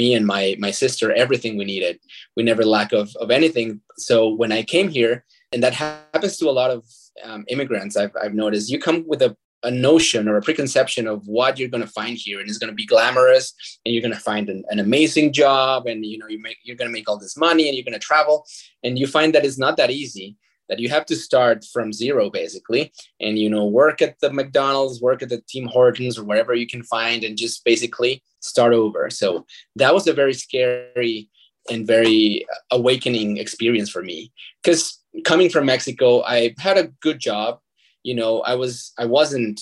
me 0.00 0.14
and 0.16 0.26
my 0.34 0.44
my 0.58 0.72
sister 0.82 1.06
everything 1.24 1.52
we 1.56 1.72
needed. 1.74 1.94
We 2.36 2.42
never 2.42 2.64
lack 2.76 2.90
of 3.00 3.06
of 3.22 3.28
anything. 3.38 3.68
So 4.06 4.16
when 4.40 4.52
I 4.58 4.62
came 4.74 4.88
here, 4.98 5.14
and 5.52 5.62
that 5.62 5.74
happens 5.74 6.36
to 6.38 6.50
a 6.52 6.58
lot 6.60 6.70
of 6.76 6.80
um, 7.28 7.44
immigrants, 7.54 7.94
I've 7.96 8.14
I've 8.22 8.36
noticed. 8.44 8.70
You 8.72 8.78
come 8.86 9.00
with 9.12 9.22
a 9.22 9.30
a 9.62 9.70
notion 9.70 10.28
or 10.28 10.36
a 10.36 10.42
preconception 10.42 11.06
of 11.06 11.26
what 11.26 11.58
you're 11.58 11.68
going 11.68 11.82
to 11.82 11.90
find 11.90 12.16
here 12.16 12.40
and 12.40 12.48
it's 12.48 12.58
going 12.58 12.70
to 12.70 12.74
be 12.74 12.86
glamorous 12.86 13.54
and 13.84 13.92
you're 13.92 14.02
going 14.02 14.14
to 14.14 14.20
find 14.20 14.48
an, 14.48 14.64
an, 14.68 14.78
amazing 14.78 15.32
job 15.32 15.86
and 15.86 16.06
you 16.06 16.16
know 16.16 16.28
you 16.28 16.40
make 16.40 16.58
you're 16.62 16.76
going 16.76 16.88
to 16.88 16.92
make 16.92 17.08
all 17.08 17.18
this 17.18 17.36
money 17.36 17.66
and 17.66 17.76
you're 17.76 17.84
going 17.84 17.92
to 17.92 17.98
travel 17.98 18.44
and 18.84 18.98
you 18.98 19.06
find 19.06 19.34
that 19.34 19.44
it's 19.44 19.58
not 19.58 19.76
that 19.76 19.90
easy 19.90 20.36
that 20.68 20.78
you 20.78 20.88
have 20.88 21.06
to 21.06 21.16
start 21.16 21.64
from 21.72 21.92
zero 21.92 22.30
basically 22.30 22.92
and 23.20 23.38
you 23.38 23.50
know 23.50 23.66
work 23.66 24.00
at 24.00 24.14
the 24.20 24.32
mcdonald's 24.32 25.00
work 25.00 25.22
at 25.22 25.28
the 25.28 25.42
Tim 25.48 25.66
Hortons 25.66 26.18
or 26.18 26.24
wherever 26.24 26.54
you 26.54 26.66
can 26.66 26.84
find 26.84 27.24
and 27.24 27.36
just 27.36 27.64
basically 27.64 28.22
start 28.40 28.72
over. 28.72 29.10
So 29.10 29.46
that 29.76 29.92
was 29.92 30.06
a 30.06 30.12
very 30.12 30.34
scary 30.34 31.28
and 31.70 31.86
very 31.86 32.46
uh, 32.50 32.76
awakening 32.76 33.36
experience 33.36 33.90
for 33.90 34.02
me 34.02 34.32
because 34.62 35.02
coming 35.24 35.48
from 35.50 35.66
mexico 35.66 36.22
i 36.22 36.54
had 36.58 36.78
a 36.78 36.88
good 37.00 37.18
job 37.18 37.58
you 38.02 38.14
know 38.14 38.40
i 38.42 38.54
was 38.54 38.92
i 38.98 39.04
wasn't 39.04 39.60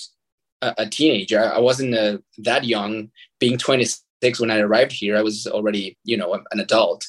a, 0.62 0.74
a 0.78 0.86
teenager 0.88 1.40
i 1.52 1.58
wasn't 1.58 1.94
a, 1.94 2.14
uh, 2.14 2.18
that 2.38 2.64
young 2.64 3.10
being 3.40 3.58
26 3.58 4.40
when 4.40 4.50
i 4.50 4.58
arrived 4.58 4.92
here 4.92 5.16
i 5.16 5.22
was 5.22 5.46
already 5.46 5.96
you 6.04 6.16
know 6.16 6.34
an 6.34 6.60
adult 6.60 7.06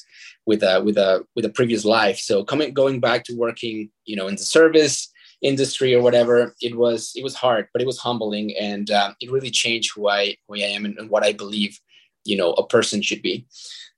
with 0.48 0.62
a 0.62 0.82
with 0.82 0.96
a 0.96 1.24
with 1.36 1.44
a 1.44 1.50
previous 1.50 1.84
life. 1.84 2.18
So 2.18 2.42
coming 2.42 2.72
going 2.72 3.00
back 3.00 3.22
to 3.24 3.36
working, 3.36 3.90
you 4.06 4.16
know, 4.16 4.26
in 4.28 4.36
the 4.36 4.42
service 4.42 5.12
industry 5.42 5.94
or 5.94 6.02
whatever, 6.02 6.54
it 6.62 6.74
was 6.76 7.12
it 7.14 7.22
was 7.22 7.34
hard, 7.34 7.68
but 7.72 7.82
it 7.82 7.86
was 7.86 7.98
humbling, 7.98 8.56
and 8.56 8.90
uh, 8.90 9.12
it 9.20 9.30
really 9.30 9.50
changed 9.50 9.92
who 9.94 10.08
I 10.08 10.36
who 10.48 10.56
I 10.56 10.60
am 10.60 10.86
and, 10.86 10.98
and 10.98 11.10
what 11.10 11.22
I 11.22 11.32
believe, 11.34 11.78
you 12.24 12.36
know, 12.36 12.52
a 12.54 12.66
person 12.66 13.02
should 13.02 13.20
be. 13.20 13.46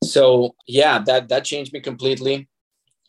So 0.02 0.56
yeah, 0.66 0.98
that 1.06 1.28
that 1.28 1.44
changed 1.44 1.72
me 1.72 1.80
completely. 1.80 2.48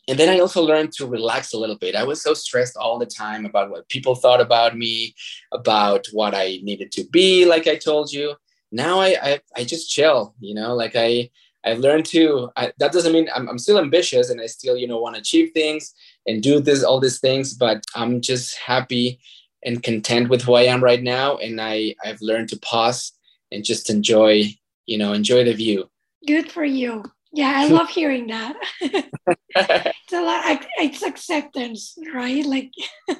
And 0.08 0.18
then 0.18 0.28
I 0.28 0.40
also 0.40 0.62
learned 0.62 0.92
to 0.94 1.06
relax 1.06 1.52
a 1.52 1.58
little 1.58 1.78
bit. 1.78 1.94
I 1.94 2.02
was 2.02 2.20
so 2.22 2.34
stressed 2.34 2.76
all 2.76 2.98
the 2.98 3.06
time 3.06 3.46
about 3.46 3.70
what 3.70 3.88
people 3.88 4.16
thought 4.16 4.40
about 4.40 4.76
me, 4.76 5.14
about 5.52 6.06
what 6.12 6.34
I 6.34 6.58
needed 6.62 6.90
to 6.92 7.04
be, 7.04 7.44
like 7.44 7.66
I 7.68 7.76
told 7.76 8.12
you. 8.12 8.34
Now 8.72 9.00
I 9.00 9.16
I, 9.22 9.40
I 9.56 9.64
just 9.64 9.90
chill, 9.90 10.34
you 10.40 10.54
know, 10.54 10.74
like 10.74 10.96
I 10.96 11.30
I've 11.64 11.78
learned 11.78 12.06
to. 12.06 12.50
I, 12.56 12.72
that 12.78 12.92
doesn't 12.92 13.12
mean 13.12 13.28
I'm, 13.34 13.48
I'm 13.48 13.58
still 13.58 13.78
ambitious 13.78 14.30
and 14.30 14.40
I 14.40 14.46
still, 14.46 14.76
you 14.76 14.88
know, 14.88 14.98
want 14.98 15.14
to 15.14 15.20
achieve 15.20 15.52
things 15.52 15.94
and 16.26 16.42
do 16.42 16.58
this, 16.58 16.82
all 16.82 16.98
these 16.98 17.20
things. 17.20 17.54
But 17.54 17.84
I'm 17.94 18.20
just 18.20 18.58
happy 18.58 19.20
and 19.64 19.82
content 19.82 20.28
with 20.28 20.42
who 20.42 20.54
I 20.54 20.62
am 20.62 20.82
right 20.82 21.02
now. 21.02 21.36
And 21.36 21.60
I 21.60 21.94
I've 22.04 22.20
learned 22.20 22.48
to 22.48 22.58
pause 22.58 23.12
and 23.52 23.64
just 23.64 23.90
enjoy, 23.90 24.46
you 24.86 24.98
know, 24.98 25.12
enjoy 25.12 25.44
the 25.44 25.52
view. 25.52 25.88
Good 26.26 26.50
for 26.50 26.64
you. 26.64 27.04
Yeah, 27.32 27.52
I 27.56 27.66
love 27.68 27.88
hearing 27.88 28.26
that. 28.26 28.56
it's 28.80 30.12
a 30.12 30.20
lot. 30.20 30.66
It's 30.78 31.02
acceptance, 31.02 31.96
right? 32.14 32.44
Like. 32.44 32.70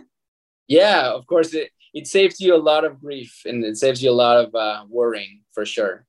yeah, 0.68 1.10
of 1.10 1.26
course 1.26 1.54
it 1.54 1.70
it 1.94 2.06
saves 2.06 2.40
you 2.40 2.54
a 2.54 2.56
lot 2.56 2.84
of 2.84 3.00
grief 3.00 3.42
and 3.44 3.64
it 3.64 3.76
saves 3.76 4.02
you 4.02 4.10
a 4.10 4.12
lot 4.12 4.36
of 4.38 4.54
uh, 4.54 4.84
worrying 4.88 5.42
for 5.52 5.66
sure. 5.66 6.06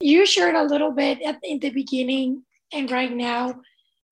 You 0.00 0.24
shared 0.26 0.54
a 0.54 0.62
little 0.62 0.92
bit 0.92 1.20
at, 1.22 1.38
in 1.42 1.58
the 1.58 1.70
beginning 1.70 2.44
and 2.72 2.90
right 2.90 3.12
now 3.12 3.60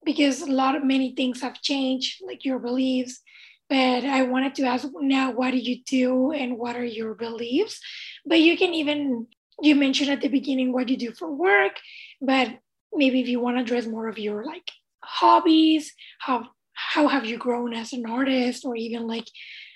because 0.03 0.41
a 0.41 0.51
lot 0.51 0.75
of 0.75 0.83
many 0.83 1.15
things 1.15 1.41
have 1.41 1.61
changed, 1.61 2.21
like 2.25 2.43
your 2.43 2.59
beliefs. 2.59 3.21
But 3.69 4.05
I 4.05 4.23
wanted 4.23 4.55
to 4.55 4.63
ask 4.63 4.87
now, 4.99 5.31
what 5.31 5.51
do 5.51 5.57
you 5.57 5.83
do 5.83 6.31
and 6.31 6.57
what 6.57 6.75
are 6.75 6.85
your 6.85 7.13
beliefs? 7.13 7.79
But 8.25 8.39
you 8.39 8.57
can 8.57 8.73
even, 8.73 9.27
you 9.61 9.75
mentioned 9.75 10.09
at 10.09 10.21
the 10.21 10.29
beginning 10.29 10.71
what 10.71 10.89
you 10.89 10.97
do 10.97 11.11
for 11.13 11.31
work, 11.31 11.73
but 12.21 12.59
maybe 12.93 13.21
if 13.21 13.27
you 13.27 13.39
want 13.39 13.57
to 13.57 13.63
address 13.63 13.85
more 13.85 14.07
of 14.07 14.17
your 14.17 14.45
like 14.45 14.71
hobbies, 15.03 15.93
how 16.19 16.47
how 16.73 17.07
have 17.07 17.25
you 17.25 17.37
grown 17.37 17.73
as 17.73 17.93
an 17.93 18.05
artist 18.05 18.63
or 18.65 18.75
even 18.75 19.07
like 19.07 19.25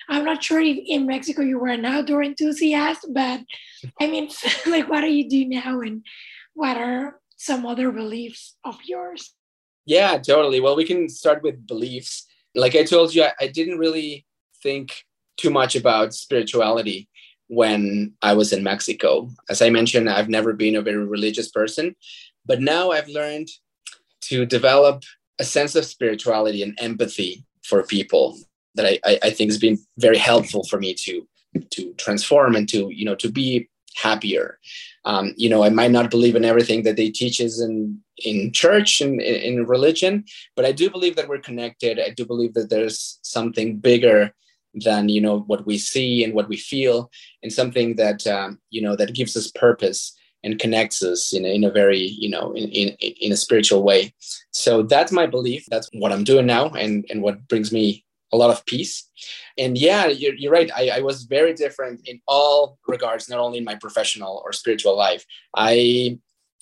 I'm 0.09 0.25
not 0.25 0.43
sure 0.43 0.59
if 0.59 0.77
in 0.85 1.07
Mexico 1.07 1.41
you 1.41 1.57
were 1.57 1.69
an 1.69 1.85
outdoor 1.85 2.21
enthusiast, 2.23 3.07
but 3.13 3.41
I 3.99 4.07
mean, 4.07 4.29
like, 4.67 4.89
what 4.89 5.01
do 5.01 5.07
you 5.07 5.29
do 5.29 5.47
now, 5.47 5.79
and 5.79 6.05
what 6.53 6.77
are 6.77 7.19
some 7.37 7.65
other 7.65 7.91
beliefs 7.91 8.57
of 8.65 8.77
yours? 8.85 9.33
Yeah, 9.85 10.17
totally. 10.17 10.59
Well, 10.59 10.75
we 10.75 10.85
can 10.85 11.09
start 11.09 11.41
with 11.43 11.65
beliefs. 11.65 12.27
Like 12.53 12.75
I 12.75 12.83
told 12.83 13.15
you, 13.15 13.23
I, 13.23 13.31
I 13.39 13.47
didn't 13.47 13.79
really 13.79 14.25
think 14.61 15.05
too 15.37 15.49
much 15.49 15.75
about 15.75 16.13
spirituality 16.13 17.09
when 17.47 18.13
I 18.21 18.33
was 18.33 18.53
in 18.53 18.63
Mexico. 18.63 19.29
As 19.49 19.61
I 19.61 19.69
mentioned, 19.69 20.09
I've 20.09 20.29
never 20.29 20.53
been 20.53 20.75
a 20.75 20.81
very 20.81 21.05
religious 21.05 21.49
person, 21.49 21.95
but 22.45 22.61
now 22.61 22.91
I've 22.91 23.07
learned 23.07 23.49
to 24.21 24.45
develop 24.45 25.03
a 25.39 25.43
sense 25.43 25.75
of 25.75 25.85
spirituality 25.85 26.61
and 26.63 26.77
empathy 26.79 27.43
for 27.63 27.83
people 27.83 28.37
that 28.75 28.85
I, 28.85 28.99
I, 29.03 29.19
I 29.23 29.29
think 29.31 29.49
has 29.51 29.59
been 29.59 29.79
very 29.97 30.17
helpful 30.17 30.63
for 30.63 30.79
me 30.79 30.93
to 30.93 31.27
to 31.71 31.93
transform 31.95 32.55
and 32.55 32.67
to 32.69 32.89
you 32.89 33.05
know 33.05 33.15
to 33.15 33.31
be 33.31 33.69
happier. 33.95 34.57
Um, 35.03 35.33
you 35.35 35.49
know, 35.49 35.63
I 35.63 35.69
might 35.69 35.91
not 35.91 36.09
believe 36.09 36.35
in 36.35 36.45
everything 36.45 36.83
that 36.83 36.95
they 36.95 37.09
teaches 37.09 37.59
in 37.59 37.99
in 38.23 38.51
church 38.53 39.01
and 39.01 39.19
in, 39.21 39.35
in 39.35 39.65
religion, 39.65 40.25
but 40.55 40.65
I 40.65 40.71
do 40.71 40.89
believe 40.89 41.15
that 41.15 41.27
we're 41.27 41.39
connected. 41.39 41.99
I 41.99 42.09
do 42.09 42.25
believe 42.25 42.53
that 42.53 42.69
there's 42.69 43.19
something 43.23 43.77
bigger 43.77 44.33
than 44.73 45.09
you 45.09 45.19
know 45.19 45.39
what 45.41 45.65
we 45.65 45.77
see 45.77 46.23
and 46.23 46.33
what 46.33 46.47
we 46.47 46.57
feel, 46.57 47.11
and 47.43 47.51
something 47.51 47.95
that 47.95 48.25
um, 48.27 48.59
you 48.69 48.81
know 48.81 48.95
that 48.95 49.15
gives 49.15 49.35
us 49.35 49.51
purpose 49.51 50.15
and 50.43 50.59
connects 50.59 51.03
us 51.03 51.33
in 51.33 51.45
a, 51.45 51.49
in 51.49 51.63
a 51.63 51.71
very 51.71 51.99
you 51.99 52.29
know 52.29 52.53
in, 52.53 52.69
in 52.69 52.89
in 52.99 53.31
a 53.31 53.37
spiritual 53.37 53.83
way. 53.83 54.13
So 54.51 54.83
that's 54.83 55.11
my 55.11 55.25
belief. 55.25 55.65
That's 55.69 55.89
what 55.93 56.11
I'm 56.11 56.23
doing 56.23 56.45
now, 56.45 56.69
and 56.69 57.05
and 57.09 57.21
what 57.21 57.47
brings 57.47 57.71
me 57.71 58.05
a 58.33 58.37
lot 58.37 58.49
of 58.49 58.65
peace. 58.65 59.09
And 59.57 59.77
yeah, 59.77 60.07
you're, 60.07 60.35
you're 60.35 60.51
right. 60.51 60.71
I, 60.75 60.89
I, 60.97 60.99
was 61.01 61.23
very 61.23 61.53
different 61.53 62.07
in 62.07 62.21
all 62.27 62.79
regards, 62.87 63.27
not 63.27 63.39
only 63.39 63.57
in 63.57 63.65
my 63.65 63.75
professional 63.75 64.41
or 64.45 64.53
spiritual 64.53 64.95
life. 64.95 65.25
I 65.55 66.19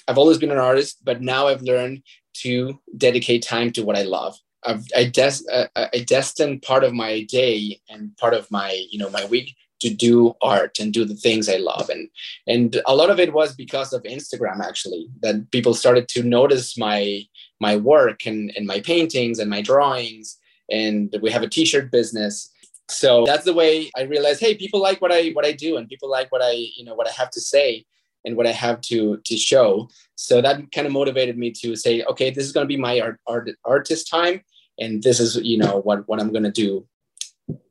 I've 0.08 0.18
always 0.18 0.40
been 0.40 0.52
an 0.52 0.58
artist, 0.58 1.04
but 1.04 1.22
now 1.22 1.48
I've 1.48 1.62
learned 1.62 2.02
to 2.42 2.80
dedicate 2.98 3.44
time 3.44 3.72
to 3.74 3.84
what 3.84 3.96
I 3.96 4.04
love. 4.04 4.36
I've 4.66 4.86
I, 4.96 5.06
des- 5.06 5.48
uh, 5.52 5.68
I 5.76 6.00
destined 6.00 6.64
part 6.64 6.84
of 6.84 6.94
my 6.94 7.24
day 7.24 7.80
and 7.90 8.16
part 8.18 8.34
of 8.34 8.50
my 8.52 8.84
you 8.90 9.00
know 9.00 9.10
my 9.10 9.26
week 9.26 9.56
to 9.80 9.90
do 9.90 10.34
art 10.42 10.80
and 10.80 10.94
do 10.94 11.06
the 11.06 11.16
things 11.16 11.50
I 11.50 11.58
love. 11.58 11.90
And 11.90 12.10
and 12.48 12.82
a 12.86 12.96
lot 12.96 13.10
of 13.10 13.20
it 13.20 13.34
was 13.34 13.56
because 13.56 13.94
of 13.94 14.04
Instagram 14.04 14.60
actually 14.62 15.08
that 15.22 15.52
people 15.52 15.74
started 15.74 16.08
to 16.10 16.24
notice 16.24 16.78
my 16.78 17.24
my 17.60 17.76
work 17.76 18.26
and, 18.26 18.52
and 18.56 18.66
my 18.66 18.80
paintings 18.80 19.40
and 19.40 19.50
my 19.50 19.62
drawings. 19.62 20.38
And 20.72 21.16
we 21.22 21.32
have 21.32 21.44
a 21.44 21.50
t-shirt 21.50 21.92
business. 21.92 22.50
So 22.90 23.24
that's 23.26 23.46
the 23.46 23.54
way 23.54 23.92
i 23.96 24.02
realized 24.02 24.40
hey 24.40 24.56
people 24.56 24.82
like 24.82 25.00
what 25.00 25.12
i 25.12 25.30
what 25.30 25.46
i 25.46 25.52
do 25.52 25.78
and 25.78 25.88
people 25.88 26.10
like 26.10 26.32
what 26.32 26.42
i 26.42 26.54
you 26.76 26.84
know 26.84 26.96
what 26.96 27.08
i 27.08 27.12
have 27.12 27.30
to 27.32 27.40
say 27.40 27.86
and 28.26 28.36
what 28.36 28.48
i 28.48 28.52
have 28.52 28.82
to 28.82 29.18
to 29.26 29.38
show. 29.38 29.90
So 30.16 30.42
that 30.42 30.72
kind 30.72 30.88
of 30.88 30.94
motivated 30.94 31.38
me 31.38 31.52
to 31.62 31.76
say 31.76 32.02
okay 32.04 32.32
this 32.32 32.46
is 32.46 32.52
going 32.52 32.66
to 32.66 32.74
be 32.76 32.78
my 32.78 33.00
art, 33.00 33.20
art 33.28 33.52
artist 33.64 34.10
time. 34.10 34.42
And 34.80 35.04
this 35.04 35.20
is 35.20 35.36
you 35.36 35.58
know 35.58 35.82
what 35.82 36.08
what 36.08 36.20
i'm 36.20 36.32
going 36.32 36.50
to 36.52 36.52
do 36.52 36.88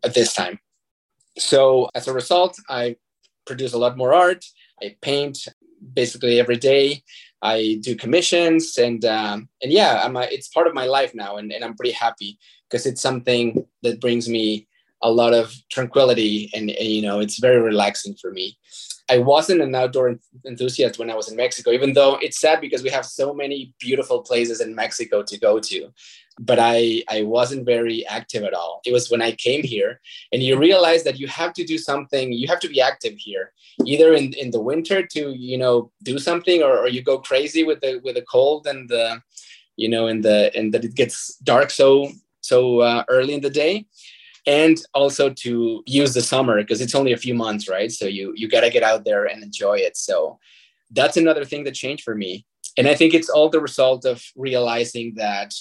at 0.04 0.14
this 0.14 0.32
time 0.34 0.60
so 1.38 1.88
as 1.95 2.09
a 2.09 2.12
result 2.12 2.59
i 2.68 2.95
produce 3.49 3.73
a 3.73 3.78
lot 3.78 3.97
more 3.97 4.14
art. 4.14 4.45
I 4.80 4.95
paint 5.00 5.49
basically 5.95 6.38
every 6.38 6.59
day. 6.59 7.02
I 7.42 7.78
do 7.80 7.97
commissions 7.97 8.76
and 8.78 9.04
um, 9.04 9.49
and 9.62 9.73
yeah 9.73 10.02
i'm 10.04 10.16
a, 10.16 10.23
it's 10.23 10.49
part 10.49 10.66
of 10.66 10.75
my 10.75 10.87
life 10.87 11.12
now 11.14 11.37
and, 11.37 11.52
and 11.52 11.64
i'm 11.64 11.76
pretty 11.76 11.92
happy 11.92 12.37
because 12.64 12.85
it's 12.85 13.00
something 13.00 13.64
that 13.85 14.00
brings 14.00 14.28
me 14.28 14.66
a 15.02 15.11
lot 15.21 15.33
of 15.33 15.54
tranquility 15.71 16.50
and, 16.52 16.68
and, 16.71 16.88
you 16.88 17.00
know 17.00 17.21
it's 17.21 17.38
very 17.38 17.61
relaxing 17.61 18.16
for 18.21 18.33
me 18.33 18.59
i 19.10 19.18
wasn't 19.18 19.60
an 19.60 19.74
outdoor 19.74 20.16
enthusiast 20.46 20.98
when 20.98 21.10
i 21.10 21.14
was 21.14 21.30
in 21.30 21.36
mexico 21.36 21.70
even 21.70 21.92
though 21.92 22.16
it's 22.16 22.40
sad 22.40 22.60
because 22.60 22.82
we 22.82 22.90
have 22.90 23.04
so 23.04 23.34
many 23.34 23.74
beautiful 23.80 24.22
places 24.22 24.60
in 24.60 24.74
mexico 24.74 25.22
to 25.22 25.38
go 25.38 25.58
to. 25.58 25.88
But 26.40 26.58
i 26.60 27.02
i 27.08 27.22
wasn't 27.22 27.66
very 27.66 28.06
active 28.06 28.44
at 28.44 28.54
all. 28.54 28.80
It 28.86 28.92
was 28.92 29.10
when 29.10 29.22
i 29.22 29.32
came 29.32 29.62
here 29.64 30.00
and 30.32 30.42
you 30.42 30.56
realize 30.56 31.02
that 31.04 31.18
you 31.18 31.26
have 31.26 31.52
to 31.54 31.64
do 31.64 31.78
something 31.78 32.32
you 32.32 32.46
have 32.48 32.60
to 32.60 32.68
be 32.68 32.80
active 32.80 33.14
here 33.16 33.52
either 33.84 34.12
in, 34.14 34.32
in 34.34 34.50
the 34.50 34.60
winter 34.60 35.06
to 35.14 35.32
you 35.32 35.58
know 35.58 35.90
do 36.02 36.18
something 36.18 36.62
or, 36.62 36.78
or 36.78 36.88
you 36.88 37.02
go 37.02 37.18
crazy 37.18 37.64
with 37.64 37.80
the 37.80 38.00
with 38.04 38.14
the 38.14 38.22
cold 38.22 38.66
and 38.66 38.88
the 38.88 39.20
you 39.76 39.88
know 39.88 40.06
and 40.06 40.24
the 40.24 40.38
and 40.56 40.72
that 40.74 40.84
it 40.84 40.94
gets 40.94 41.36
dark 41.52 41.70
so 41.70 42.08
so 42.40 42.80
uh, 42.80 43.04
early 43.08 43.34
in 43.34 43.40
the 43.40 43.50
day 43.50 43.86
and 44.47 44.78
also 44.95 45.30
to 45.30 45.83
use 45.87 46.14
the 46.14 46.23
summer 46.23 46.57
because 46.59 46.80
it's 46.80 46.95
only 46.95 47.12
a 47.12 47.16
few 47.16 47.35
months 47.35 47.68
right 47.68 47.92
so 47.92 48.07
you 48.07 48.33
you 48.37 48.49
got 48.49 48.61
to 48.61 48.71
get 48.71 48.83
out 48.83 49.04
there 49.04 49.25
and 49.25 49.42
enjoy 49.42 49.76
it 49.76 49.97
so 49.97 50.38
that's 50.90 51.16
another 51.16 51.45
thing 51.45 51.64
that 51.64 51.75
changed 51.75 52.02
for 52.02 52.14
me 52.14 52.47
and 52.76 52.88
i 52.88 52.95
think 52.95 53.14
it's 53.14 53.28
all 53.28 53.49
the 53.49 53.61
result 53.61 54.04
of 54.04 54.23
realizing 54.37 55.14
that 55.16 55.54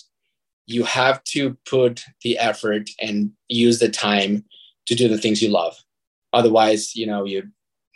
you 0.66 0.84
have 0.84 1.24
to 1.24 1.58
put 1.66 2.04
the 2.24 2.38
effort 2.38 2.90
and 3.00 3.32
use 3.48 3.80
the 3.80 3.90
time 3.90 4.44
to 4.86 4.96
do 4.96 5.08
the 5.08 5.18
things 5.18 5.42
you 5.42 5.50
love 5.50 5.78
Otherwise, 6.34 6.96
you 6.96 7.08
know, 7.08 7.26
you 7.26 7.44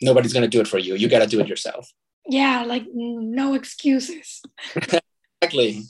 nobody's 0.01 0.33
gonna 0.33 0.47
do 0.47 0.61
it 0.61 0.67
for 0.67 0.79
you. 0.79 0.95
You 0.95 1.07
gotta 1.09 1.27
do 1.27 1.39
it 1.39 1.47
yourself. 1.47 1.91
Yeah, 2.25 2.63
like 2.63 2.85
no 2.93 3.53
excuses. 3.53 4.41
exactly. 4.75 5.83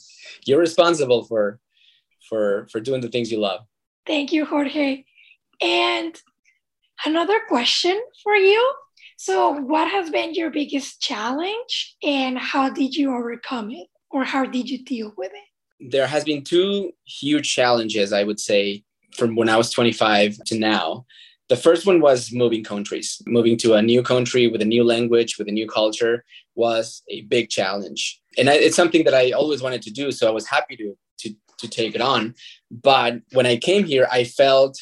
You're 0.45 0.59
responsible 0.59 1.23
for 1.23 1.59
for 2.27 2.67
for 2.71 2.79
doing 2.79 3.01
the 3.01 3.09
things 3.09 3.31
you 3.31 3.39
love. 3.39 3.61
Thank 4.05 4.31
you, 4.31 4.45
Jorge. 4.45 5.03
And 5.61 6.19
another 7.05 7.39
question 7.47 7.99
for 8.23 8.35
you. 8.35 8.73
So, 9.17 9.51
what 9.51 9.87
has 9.87 10.09
been 10.09 10.33
your 10.33 10.49
biggest 10.49 10.99
challenge 10.99 11.95
and 12.03 12.37
how 12.37 12.69
did 12.69 12.95
you 12.95 13.15
overcome 13.15 13.69
it 13.69 13.87
or 14.09 14.23
how 14.23 14.45
did 14.45 14.69
you 14.69 14.83
deal 14.83 15.13
with 15.15 15.31
it? 15.31 15.91
There 15.91 16.07
has 16.07 16.23
been 16.23 16.43
two 16.43 16.91
huge 17.05 17.53
challenges, 17.53 18.13
I 18.13 18.23
would 18.23 18.39
say, 18.39 18.83
from 19.15 19.35
when 19.35 19.49
I 19.49 19.57
was 19.57 19.69
25 19.71 20.37
to 20.45 20.57
now. 20.57 21.05
The 21.49 21.55
first 21.55 21.85
one 21.85 21.99
was 21.99 22.31
moving 22.31 22.63
countries. 22.63 23.21
Moving 23.27 23.57
to 23.57 23.73
a 23.73 23.81
new 23.81 24.01
country 24.01 24.47
with 24.47 24.61
a 24.61 24.65
new 24.65 24.83
language, 24.83 25.37
with 25.37 25.47
a 25.47 25.51
new 25.51 25.67
culture 25.67 26.23
was 26.55 27.03
a 27.09 27.21
big 27.21 27.49
challenge. 27.49 28.21
And 28.37 28.47
it's 28.47 28.75
something 28.75 29.03
that 29.03 29.13
I 29.13 29.31
always 29.31 29.61
wanted 29.61 29.81
to 29.83 29.91
do. 29.91 30.11
So 30.11 30.27
I 30.27 30.31
was 30.31 30.47
happy 30.47 30.77
to, 30.77 30.97
to, 31.61 31.67
take 31.67 31.95
it 31.95 32.01
on. 32.01 32.35
But 32.69 33.21
when 33.31 33.45
I 33.45 33.57
came 33.57 33.85
here, 33.85 34.07
I 34.11 34.23
felt 34.23 34.77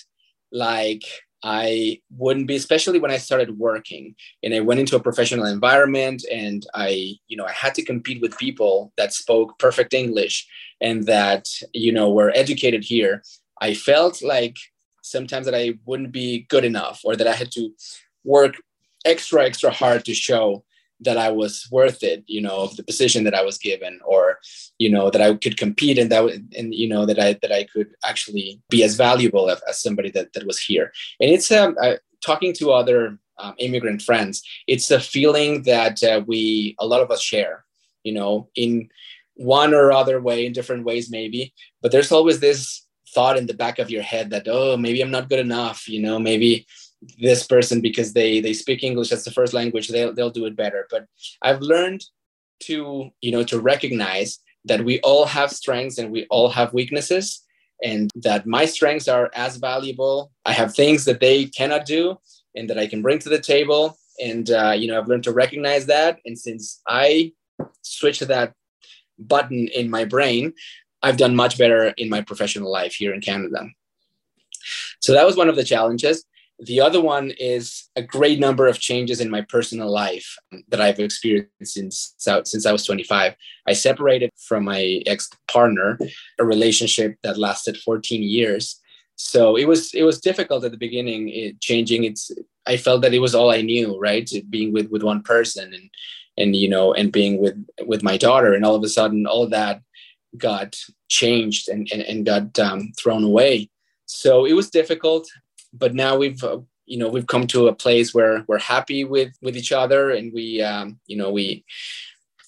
like 0.51 1.03
I 1.43 2.01
wouldn't 2.17 2.47
be, 2.47 2.55
especially 2.55 2.99
when 2.99 3.11
I 3.11 3.17
started 3.17 3.57
working 3.57 4.15
and 4.43 4.53
I 4.53 4.59
went 4.59 4.79
into 4.79 4.95
a 4.95 5.01
professional 5.01 5.45
environment 5.45 6.25
and 6.31 6.65
I, 6.73 7.15
you 7.27 7.37
know, 7.37 7.45
I 7.45 7.51
had 7.51 7.75
to 7.75 7.85
compete 7.85 8.21
with 8.21 8.37
people 8.37 8.91
that 8.97 9.13
spoke 9.13 9.57
perfect 9.57 9.93
English 9.93 10.47
and 10.81 11.05
that, 11.05 11.47
you 11.73 11.93
know, 11.93 12.09
were 12.11 12.33
educated 12.35 12.83
here. 12.83 13.23
I 13.61 13.73
felt 13.73 14.21
like 14.21 14.57
sometimes 15.01 15.45
that 15.45 15.55
I 15.55 15.75
wouldn't 15.85 16.11
be 16.11 16.45
good 16.49 16.65
enough 16.65 17.01
or 17.03 17.15
that 17.15 17.27
I 17.27 17.33
had 17.33 17.51
to 17.53 17.73
work 18.23 18.55
extra, 19.05 19.45
extra 19.45 19.71
hard 19.71 20.05
to 20.05 20.13
show 20.13 20.63
that 21.01 21.17
I 21.17 21.31
was 21.31 21.67
worth 21.71 22.03
it, 22.03 22.23
you 22.27 22.41
know, 22.41 22.57
of 22.61 22.75
the 22.75 22.83
position 22.83 23.23
that 23.23 23.33
I 23.33 23.43
was 23.43 23.57
given, 23.57 23.99
or 24.05 24.39
you 24.77 24.89
know 24.89 25.09
that 25.09 25.21
I 25.21 25.33
could 25.35 25.57
compete 25.57 25.97
and 25.97 26.11
that 26.11 26.23
and 26.57 26.73
you 26.73 26.87
know 26.87 27.05
that 27.05 27.19
I 27.19 27.33
that 27.41 27.51
I 27.51 27.63
could 27.65 27.89
actually 28.03 28.61
be 28.69 28.83
as 28.83 28.95
valuable 28.95 29.49
as, 29.49 29.61
as 29.67 29.81
somebody 29.81 30.11
that 30.11 30.33
that 30.33 30.45
was 30.45 30.59
here. 30.59 30.91
And 31.19 31.31
it's 31.31 31.51
um, 31.51 31.75
uh, 31.81 31.95
talking 32.23 32.53
to 32.53 32.71
other 32.71 33.17
um, 33.37 33.55
immigrant 33.57 34.01
friends. 34.01 34.43
It's 34.67 34.91
a 34.91 34.99
feeling 34.99 35.63
that 35.63 36.03
uh, 36.03 36.21
we 36.25 36.75
a 36.79 36.85
lot 36.85 37.01
of 37.01 37.11
us 37.11 37.21
share, 37.21 37.65
you 38.03 38.13
know, 38.13 38.49
in 38.55 38.89
one 39.35 39.73
or 39.73 39.91
other 39.91 40.21
way, 40.21 40.45
in 40.45 40.53
different 40.53 40.83
ways 40.83 41.09
maybe. 41.09 41.53
But 41.81 41.91
there's 41.91 42.11
always 42.11 42.39
this 42.39 42.85
thought 43.13 43.37
in 43.37 43.47
the 43.47 43.53
back 43.55 43.79
of 43.79 43.89
your 43.89 44.03
head 44.03 44.29
that 44.29 44.47
oh 44.47 44.77
maybe 44.77 45.01
I'm 45.01 45.11
not 45.11 45.29
good 45.29 45.39
enough, 45.39 45.87
you 45.87 46.01
know, 46.01 46.19
maybe 46.19 46.67
this 47.17 47.45
person 47.45 47.81
because 47.81 48.13
they 48.13 48.41
they 48.41 48.53
speak 48.53 48.83
english 48.83 49.11
as 49.11 49.23
the 49.23 49.31
first 49.31 49.53
language 49.53 49.87
they'll, 49.87 50.13
they'll 50.13 50.29
do 50.29 50.45
it 50.45 50.55
better. 50.55 50.87
But 50.89 51.05
i've 51.41 51.61
learned 51.61 52.03
to 52.61 53.09
you 53.21 53.31
know 53.31 53.43
to 53.43 53.59
recognize 53.59 54.39
that 54.65 54.83
we 54.83 54.99
all 55.01 55.25
have 55.25 55.51
strengths 55.51 55.97
and 55.97 56.11
we 56.11 56.27
all 56.29 56.49
have 56.49 56.73
weaknesses 56.73 57.41
and 57.81 58.11
that 58.15 58.45
my 58.45 58.65
strengths 58.65 59.07
are 59.07 59.31
as 59.33 59.55
valuable. 59.55 60.33
I 60.45 60.51
have 60.51 60.75
things 60.75 61.05
that 61.05 61.21
they 61.21 61.45
cannot 61.45 61.85
do 61.85 62.17
and 62.55 62.69
that 62.69 62.77
i 62.77 62.87
can 62.87 63.01
bring 63.01 63.19
to 63.19 63.29
the 63.29 63.39
table. 63.39 63.97
And 64.21 64.51
uh, 64.51 64.73
you 64.77 64.87
know 64.87 64.99
i've 64.99 65.07
learned 65.07 65.23
to 65.23 65.31
recognize 65.31 65.85
that. 65.85 66.19
And 66.25 66.37
since 66.37 66.81
i 66.87 67.31
switched 67.81 68.27
that 68.27 68.53
button 69.17 69.67
in 69.67 69.89
my 69.89 70.05
brain 70.05 70.53
i've 71.01 71.17
done 71.17 71.35
much 71.35 71.57
better 71.57 71.93
in 71.97 72.09
my 72.09 72.21
professional 72.21 72.71
life 72.71 72.93
here 72.93 73.13
in 73.13 73.21
canada. 73.21 73.67
So 74.99 75.13
that 75.13 75.25
was 75.25 75.37
one 75.37 75.49
of 75.49 75.55
the 75.55 75.63
challenges 75.63 76.25
the 76.61 76.81
other 76.81 76.99
one 76.99 77.31
is 77.39 77.89
a 77.95 78.01
great 78.01 78.39
number 78.39 78.67
of 78.67 78.79
changes 78.79 79.21
in 79.21 79.29
my 79.29 79.41
personal 79.41 79.89
life 79.89 80.37
that 80.67 80.81
I've 80.81 80.99
experienced 80.99 81.49
since 81.63 82.13
since 82.17 82.65
I 82.65 82.71
was 82.71 82.85
25. 82.85 83.35
I 83.65 83.73
separated 83.73 84.31
from 84.47 84.65
my 84.65 85.01
ex 85.05 85.29
partner, 85.47 85.97
a 86.37 86.43
relationship 86.43 87.15
that 87.23 87.37
lasted 87.37 87.77
14 87.77 88.21
years. 88.21 88.79
So 89.15 89.55
it 89.55 89.67
was 89.67 89.93
it 89.93 90.03
was 90.03 90.19
difficult 90.19 90.63
at 90.65 90.71
the 90.71 90.77
beginning. 90.77 91.29
It, 91.29 91.61
changing 91.61 92.03
it's 92.03 92.31
I 92.65 92.77
felt 92.77 93.01
that 93.03 93.13
it 93.13 93.19
was 93.19 93.35
all 93.35 93.51
I 93.51 93.61
knew, 93.61 93.97
right? 93.97 94.29
Being 94.49 94.73
with 94.73 94.89
with 94.89 95.03
one 95.03 95.21
person 95.21 95.73
and 95.73 95.89
and 96.37 96.55
you 96.55 96.67
know 96.67 96.93
and 96.93 97.11
being 97.11 97.41
with 97.41 97.55
with 97.85 98.03
my 98.03 98.17
daughter, 98.17 98.53
and 98.53 98.65
all 98.65 98.75
of 98.75 98.83
a 98.83 98.89
sudden 98.89 99.25
all 99.25 99.47
that 99.47 99.81
got 100.37 100.75
changed 101.07 101.69
and 101.69 101.87
and, 101.91 102.01
and 102.01 102.25
got 102.25 102.59
um, 102.59 102.91
thrown 102.97 103.23
away. 103.23 103.69
So 104.05 104.45
it 104.45 104.53
was 104.53 104.69
difficult 104.69 105.29
but 105.73 105.93
now 105.93 106.17
we've 106.17 106.43
uh, 106.43 106.59
you 106.85 106.97
know 106.97 107.09
we've 107.09 107.27
come 107.27 107.47
to 107.47 107.67
a 107.67 107.75
place 107.75 108.13
where 108.13 108.43
we're 108.47 108.59
happy 108.59 109.03
with 109.03 109.33
with 109.41 109.55
each 109.55 109.71
other 109.71 110.11
and 110.11 110.33
we 110.33 110.61
um, 110.61 110.99
you 111.05 111.15
know 111.15 111.31
we 111.31 111.63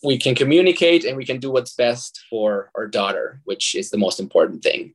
we 0.04 0.18
can 0.18 0.34
communicate 0.34 1.06
and 1.06 1.16
we 1.16 1.26
can 1.26 1.40
do 1.40 1.52
what's 1.52 1.76
best 1.76 2.22
for 2.30 2.72
our 2.76 2.88
daughter 2.88 3.42
which 3.46 3.76
is 3.76 3.90
the 3.90 3.98
most 3.98 4.20
important 4.20 4.64
thing. 4.64 4.94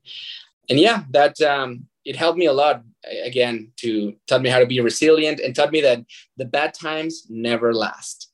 And 0.69 0.79
yeah 0.81 1.05
that 1.11 1.41
um, 1.41 1.87
it 2.05 2.17
helped 2.17 2.39
me 2.39 2.47
a 2.47 2.53
lot 2.53 2.83
again 3.25 3.73
to 3.77 4.17
taught 4.27 4.43
me 4.43 4.49
how 4.49 4.59
to 4.59 4.67
be 4.67 4.81
resilient 4.81 5.41
and 5.41 5.55
taught 5.55 5.73
me 5.73 5.81
that 5.81 6.05
the 6.37 6.45
bad 6.45 6.75
times 6.75 7.27
never 7.29 7.73
last. 7.73 8.33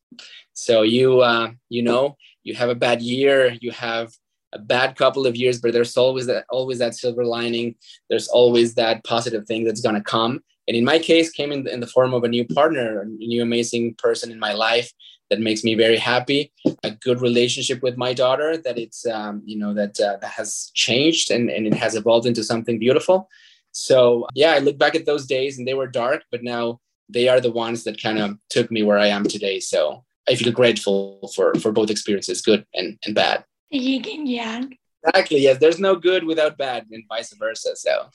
So 0.55 0.83
you 0.83 1.21
uh, 1.21 1.53
you 1.69 1.83
know 1.83 2.17
you 2.43 2.55
have 2.55 2.71
a 2.71 2.75
bad 2.75 3.03
year 3.03 3.57
you 3.61 3.71
have 3.71 4.13
a 4.53 4.59
bad 4.59 4.97
couple 4.97 5.27
of 5.27 5.37
years, 5.37 5.61
but 5.61 5.73
there's 5.73 5.97
always 5.97 6.27
that 6.27 6.45
always 6.51 6.79
that 6.79 6.95
silver 6.95 7.25
lining. 7.25 7.75
There's 8.11 8.29
always 8.29 8.75
that 8.75 9.05
positive 9.05 9.47
thing 9.47 9.65
that's 9.65 9.81
gonna 9.81 10.03
come. 10.03 10.41
And 10.69 10.77
in 10.77 10.85
my 10.85 10.99
case, 10.99 11.31
came 11.31 11.51
in 11.51 11.65
the, 11.65 11.73
in 11.73 11.81
the 11.81 11.87
form 11.87 12.15
of 12.15 12.23
a 12.23 12.29
new 12.29 12.47
partner, 12.47 13.01
a 13.01 13.07
new 13.07 13.43
amazing 13.43 13.95
person 13.95 14.31
in 14.31 14.39
my 14.39 14.53
life 14.53 14.93
that 15.29 15.41
makes 15.41 15.65
me 15.65 15.75
very 15.75 15.97
happy. 15.97 16.53
A 16.85 16.91
good 16.91 17.21
relationship 17.21 17.83
with 17.83 17.97
my 17.97 18.13
daughter 18.13 18.57
that 18.59 18.79
it's 18.79 19.07
um, 19.07 19.43
you 19.45 19.59
know 19.59 19.75
that 19.75 19.99
uh, 19.99 20.19
that 20.21 20.31
has 20.31 20.71
changed 20.75 21.31
and 21.31 21.51
and 21.51 21.67
it 21.67 21.75
has 21.75 21.95
evolved 21.95 22.27
into 22.27 22.45
something 22.45 22.79
beautiful. 22.79 23.29
So 23.73 24.27
yeah, 24.35 24.53
I 24.53 24.59
look 24.59 24.79
back 24.79 24.95
at 24.95 25.07
those 25.07 25.27
days 25.27 25.59
and 25.59 25.67
they 25.67 25.75
were 25.75 25.87
dark, 25.87 26.25
but 26.31 26.43
now 26.43 26.81
they 27.09 27.29
are 27.29 27.41
the 27.41 27.51
ones 27.51 27.85
that 27.85 28.03
kind 28.03 28.19
of 28.19 28.37
took 28.51 28.71
me 28.71 28.83
where 28.83 28.99
I 28.99 29.09
am 29.09 29.25
today. 29.25 29.61
So 29.61 30.05
I 30.29 30.35
feel 30.35 30.53
grateful 30.53 31.31
for 31.35 31.55
for 31.55 31.73
both 31.73 31.91
experiences, 31.91 32.43
good 32.43 32.67
and 32.75 32.99
and 33.05 33.15
bad 33.15 33.45
yin 33.79 34.05
and 34.09 34.29
yang. 34.29 34.79
Exactly. 35.05 35.41
Yes. 35.41 35.59
There's 35.59 35.79
no 35.79 35.97
good 35.97 36.25
without 36.25 36.59
bad, 36.59 36.87
and 36.91 37.05
vice 37.09 37.33
versa. 37.35 37.77
So, 37.77 38.09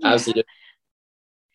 yeah. 0.00 0.12
absolutely. 0.12 0.44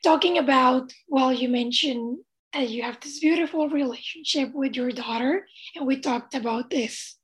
Talking 0.04 0.38
about, 0.38 0.92
well, 1.08 1.32
you 1.32 1.48
mentioned 1.48 2.20
that 2.54 2.70
you 2.70 2.84
have 2.84 3.00
this 3.00 3.20
beautiful 3.20 3.70
relationship 3.70 4.54
with 4.54 4.76
your 4.76 4.92
daughter, 4.92 5.48
and 5.76 5.88
we 5.88 6.00
talked 6.00 6.36
about 6.36 6.70
this 6.70 7.18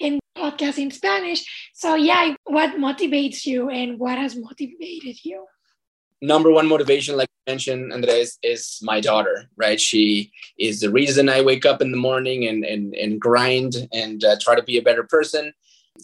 in 0.00 0.18
podcast 0.36 0.78
in 0.78 0.90
Spanish. 0.90 1.44
So, 1.74 1.94
yeah, 1.94 2.34
what 2.44 2.72
motivates 2.72 3.46
you, 3.46 3.70
and 3.70 3.98
what 3.98 4.18
has 4.18 4.36
motivated 4.36 5.24
you? 5.24 5.46
number 6.22 6.50
one 6.50 6.66
motivation 6.66 7.16
like 7.16 7.28
I 7.46 7.50
mentioned 7.52 7.92
Andrea 7.92 8.24
is 8.42 8.78
my 8.82 9.00
daughter 9.00 9.48
right 9.56 9.80
she 9.80 10.32
is 10.58 10.80
the 10.80 10.90
reason 10.90 11.28
i 11.28 11.42
wake 11.42 11.66
up 11.66 11.82
in 11.82 11.90
the 11.90 11.96
morning 11.96 12.46
and 12.46 12.64
and, 12.64 12.94
and 12.94 13.20
grind 13.20 13.88
and 13.92 14.24
uh, 14.24 14.36
try 14.40 14.54
to 14.54 14.62
be 14.62 14.78
a 14.78 14.82
better 14.82 15.04
person 15.04 15.52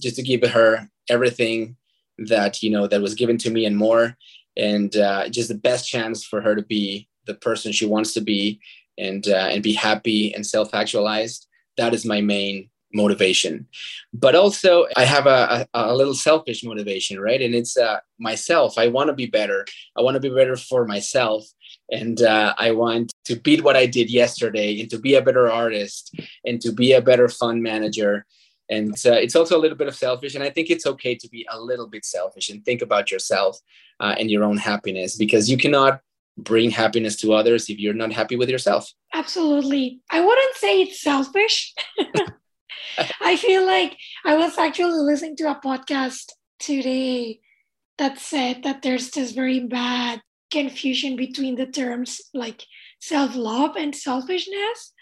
just 0.01 0.17
to 0.17 0.23
give 0.23 0.43
her 0.43 0.89
everything 1.09 1.77
that 2.19 2.63
you 2.63 2.71
know 2.71 2.87
that 2.87 3.03
was 3.03 3.15
given 3.15 3.39
to 3.39 3.51
me 3.51 3.65
and 3.65 3.77
more. 3.77 4.17
And 4.57 4.95
uh, 4.97 5.29
just 5.29 5.49
the 5.49 5.55
best 5.55 5.89
chance 5.89 6.25
for 6.25 6.43
her 6.43 6.55
to 6.55 6.63
be 6.63 7.09
the 7.27 7.35
person 7.35 7.73
she 7.73 7.87
wants 7.87 8.13
to 8.15 8.21
be 8.21 8.61
and 8.99 9.27
uh, 9.29 9.49
and 9.51 9.63
be 9.63 9.73
happy 9.73 10.35
and 10.35 10.47
self-actualized. 10.47 11.47
That 11.79 11.95
is 11.95 12.05
my 12.05 12.21
main 12.21 12.69
motivation. 12.95 13.67
But 14.13 14.35
also 14.35 14.87
i 14.97 15.05
have 15.05 15.27
a, 15.27 15.67
a, 15.73 15.93
a 15.93 15.97
little 15.97 16.15
selfish 16.15 16.63
motivation 16.63 17.19
right? 17.19 17.41
And 17.41 17.55
it's 17.55 17.77
uh, 17.77 18.01
myself. 18.19 18.77
I 18.77 18.89
want 18.89 19.09
to 19.09 19.15
be 19.15 19.27
better. 19.27 19.65
I 19.97 20.03
want 20.03 20.15
to 20.17 20.21
be 20.21 20.29
better 20.29 20.57
for 20.57 20.85
myself. 20.87 21.47
And 21.91 22.21
uh, 22.23 22.55
i 22.59 22.71
want 22.71 23.13
to 23.25 23.37
beat 23.37 23.65
what 23.65 23.77
i 23.77 23.87
did 23.87 24.11
yesterday 24.11 24.81
and 24.81 24.91
to 24.91 24.99
be 24.99 25.15
a 25.15 25.23
better 25.23 25.51
artist 25.51 26.15
and 26.45 26.61
to 26.61 26.73
be 26.73 26.93
a 26.93 27.03
better 27.03 27.29
fund 27.29 27.63
manager 27.63 28.27
and 28.69 28.95
uh, 29.07 29.13
it's 29.13 29.37
also 29.37 29.57
a 29.57 29.61
little 29.61 29.77
bit 29.77 29.89
of 29.89 29.95
selfish 29.95 30.35
and 30.35 30.45
i 30.45 30.51
think 30.51 30.71
it's 30.71 30.87
okay 30.87 31.15
to 31.15 31.29
be 31.29 31.47
a 31.51 31.61
little 31.61 31.89
bit 31.89 32.05
selfish 32.05 32.49
and 32.49 32.65
think 32.65 32.83
about 32.83 33.11
yourself 33.11 33.59
uh, 34.01 34.15
and 34.19 34.31
your 34.31 34.45
own 34.45 34.57
happiness 34.57 35.17
because 35.17 35.51
you 35.51 35.57
cannot 35.57 36.01
bring 36.37 36.71
happiness 36.71 37.17
to 37.17 37.33
others 37.33 37.69
if 37.69 37.79
you're 37.79 37.95
not 37.95 38.13
happy 38.13 38.37
with 38.37 38.49
yourself. 38.49 38.93
Absolutely. 39.13 40.01
I 40.11 40.21
wouldn't 40.21 40.57
say 40.57 40.83
it's 40.83 41.01
selfish. 41.01 41.75
I 43.21 43.37
feel 43.37 43.65
like 43.65 43.97
i 44.25 44.35
was 44.35 44.59
actually 44.59 45.01
listening 45.01 45.37
to 45.37 45.51
a 45.51 45.61
podcast 45.65 46.31
today 46.59 47.41
that 47.97 48.19
said 48.19 48.63
that 48.65 48.83
there's 48.83 49.11
this 49.11 49.33
very 49.33 49.61
bad 49.61 50.21
confusion 50.51 51.17
between 51.17 51.55
the 51.57 51.67
terms 51.67 52.21
like 52.35 52.65
self-love 53.01 53.77
and 53.77 53.95
selfishness. 53.95 54.93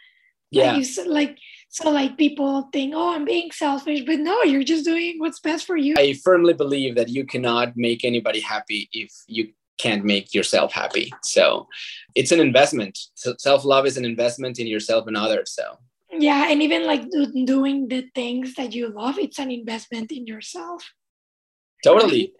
Yeah. 0.50 0.72
like, 0.72 0.86
you, 0.86 1.12
like 1.12 1.38
so 1.70 1.88
like 1.90 2.18
people 2.18 2.68
think, 2.72 2.94
oh, 2.96 3.14
I'm 3.14 3.24
being 3.24 3.52
selfish, 3.52 4.00
but 4.04 4.18
no, 4.18 4.42
you're 4.42 4.64
just 4.64 4.84
doing 4.84 5.14
what's 5.18 5.38
best 5.38 5.66
for 5.66 5.76
you. 5.76 5.94
I 5.96 6.14
firmly 6.24 6.52
believe 6.52 6.96
that 6.96 7.08
you 7.08 7.24
cannot 7.24 7.76
make 7.76 8.04
anybody 8.04 8.40
happy 8.40 8.88
if 8.92 9.12
you 9.28 9.52
can't 9.78 10.04
make 10.04 10.34
yourself 10.34 10.72
happy. 10.72 11.12
So 11.22 11.68
it's 12.16 12.32
an 12.32 12.40
investment. 12.40 12.98
So 13.14 13.34
self 13.38 13.64
love 13.64 13.86
is 13.86 13.96
an 13.96 14.04
investment 14.04 14.58
in 14.58 14.66
yourself 14.66 15.06
and 15.06 15.16
others. 15.16 15.52
So 15.52 15.78
yeah, 16.12 16.50
and 16.50 16.60
even 16.60 16.86
like 16.86 17.08
do, 17.08 17.26
doing 17.44 17.86
the 17.86 18.10
things 18.16 18.54
that 18.54 18.74
you 18.74 18.88
love, 18.88 19.16
it's 19.18 19.38
an 19.38 19.52
investment 19.52 20.10
in 20.10 20.26
yourself. 20.26 20.82
Totally. 21.84 22.34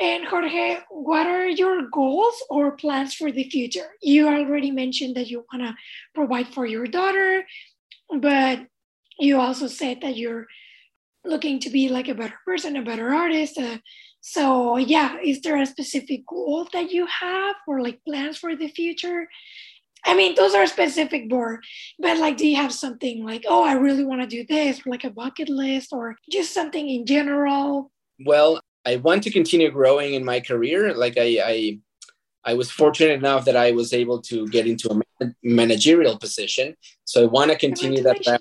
And 0.00 0.26
Jorge, 0.26 0.78
what 0.90 1.28
are 1.28 1.46
your 1.46 1.88
goals 1.90 2.34
or 2.50 2.72
plans 2.72 3.14
for 3.14 3.30
the 3.30 3.48
future? 3.48 3.88
You 4.02 4.26
already 4.26 4.72
mentioned 4.72 5.16
that 5.16 5.28
you 5.28 5.44
want 5.52 5.64
to 5.64 5.74
provide 6.12 6.48
for 6.48 6.66
your 6.66 6.86
daughter, 6.86 7.44
but 8.20 8.66
you 9.18 9.40
also 9.40 9.66
said 9.66 10.00
that 10.02 10.16
you're 10.16 10.46
looking 11.24 11.60
to 11.60 11.70
be 11.70 11.88
like 11.88 12.08
a 12.08 12.14
better 12.14 12.38
person, 12.44 12.76
a 12.76 12.82
better 12.82 13.12
artist. 13.14 13.58
Uh, 13.58 13.78
so, 14.20 14.76
yeah, 14.76 15.16
is 15.22 15.40
there 15.40 15.60
a 15.60 15.66
specific 15.66 16.26
goal 16.26 16.68
that 16.72 16.90
you 16.90 17.06
have 17.06 17.56
or 17.66 17.80
like 17.80 18.00
plans 18.06 18.38
for 18.38 18.56
the 18.56 18.68
future? 18.68 19.28
I 20.04 20.16
mean, 20.16 20.34
those 20.34 20.54
are 20.54 20.66
specific 20.66 21.30
more, 21.30 21.60
but 21.98 22.18
like, 22.18 22.36
do 22.36 22.46
you 22.46 22.56
have 22.56 22.72
something 22.72 23.24
like, 23.24 23.44
oh, 23.48 23.62
I 23.62 23.74
really 23.74 24.04
want 24.04 24.20
to 24.20 24.26
do 24.26 24.44
this, 24.44 24.84
like 24.84 25.04
a 25.04 25.10
bucket 25.10 25.48
list, 25.48 25.92
or 25.92 26.16
just 26.30 26.52
something 26.52 26.88
in 26.88 27.06
general? 27.06 27.92
Well, 28.24 28.60
I 28.84 28.96
want 28.96 29.22
to 29.24 29.30
continue 29.30 29.70
growing 29.70 30.14
in 30.14 30.24
my 30.24 30.40
career. 30.40 30.92
Like 30.92 31.16
I, 31.16 31.40
I, 31.44 31.78
I 32.44 32.54
was 32.54 32.70
fortunate 32.70 33.12
enough 33.12 33.44
that 33.44 33.56
I 33.56 33.72
was 33.72 33.92
able 33.92 34.20
to 34.22 34.48
get 34.48 34.66
into 34.66 34.90
a 35.20 35.26
managerial 35.42 36.18
position. 36.18 36.76
So 37.04 37.22
I 37.22 37.26
want 37.26 37.50
to 37.50 37.56
continue 37.56 38.02
that. 38.02 38.40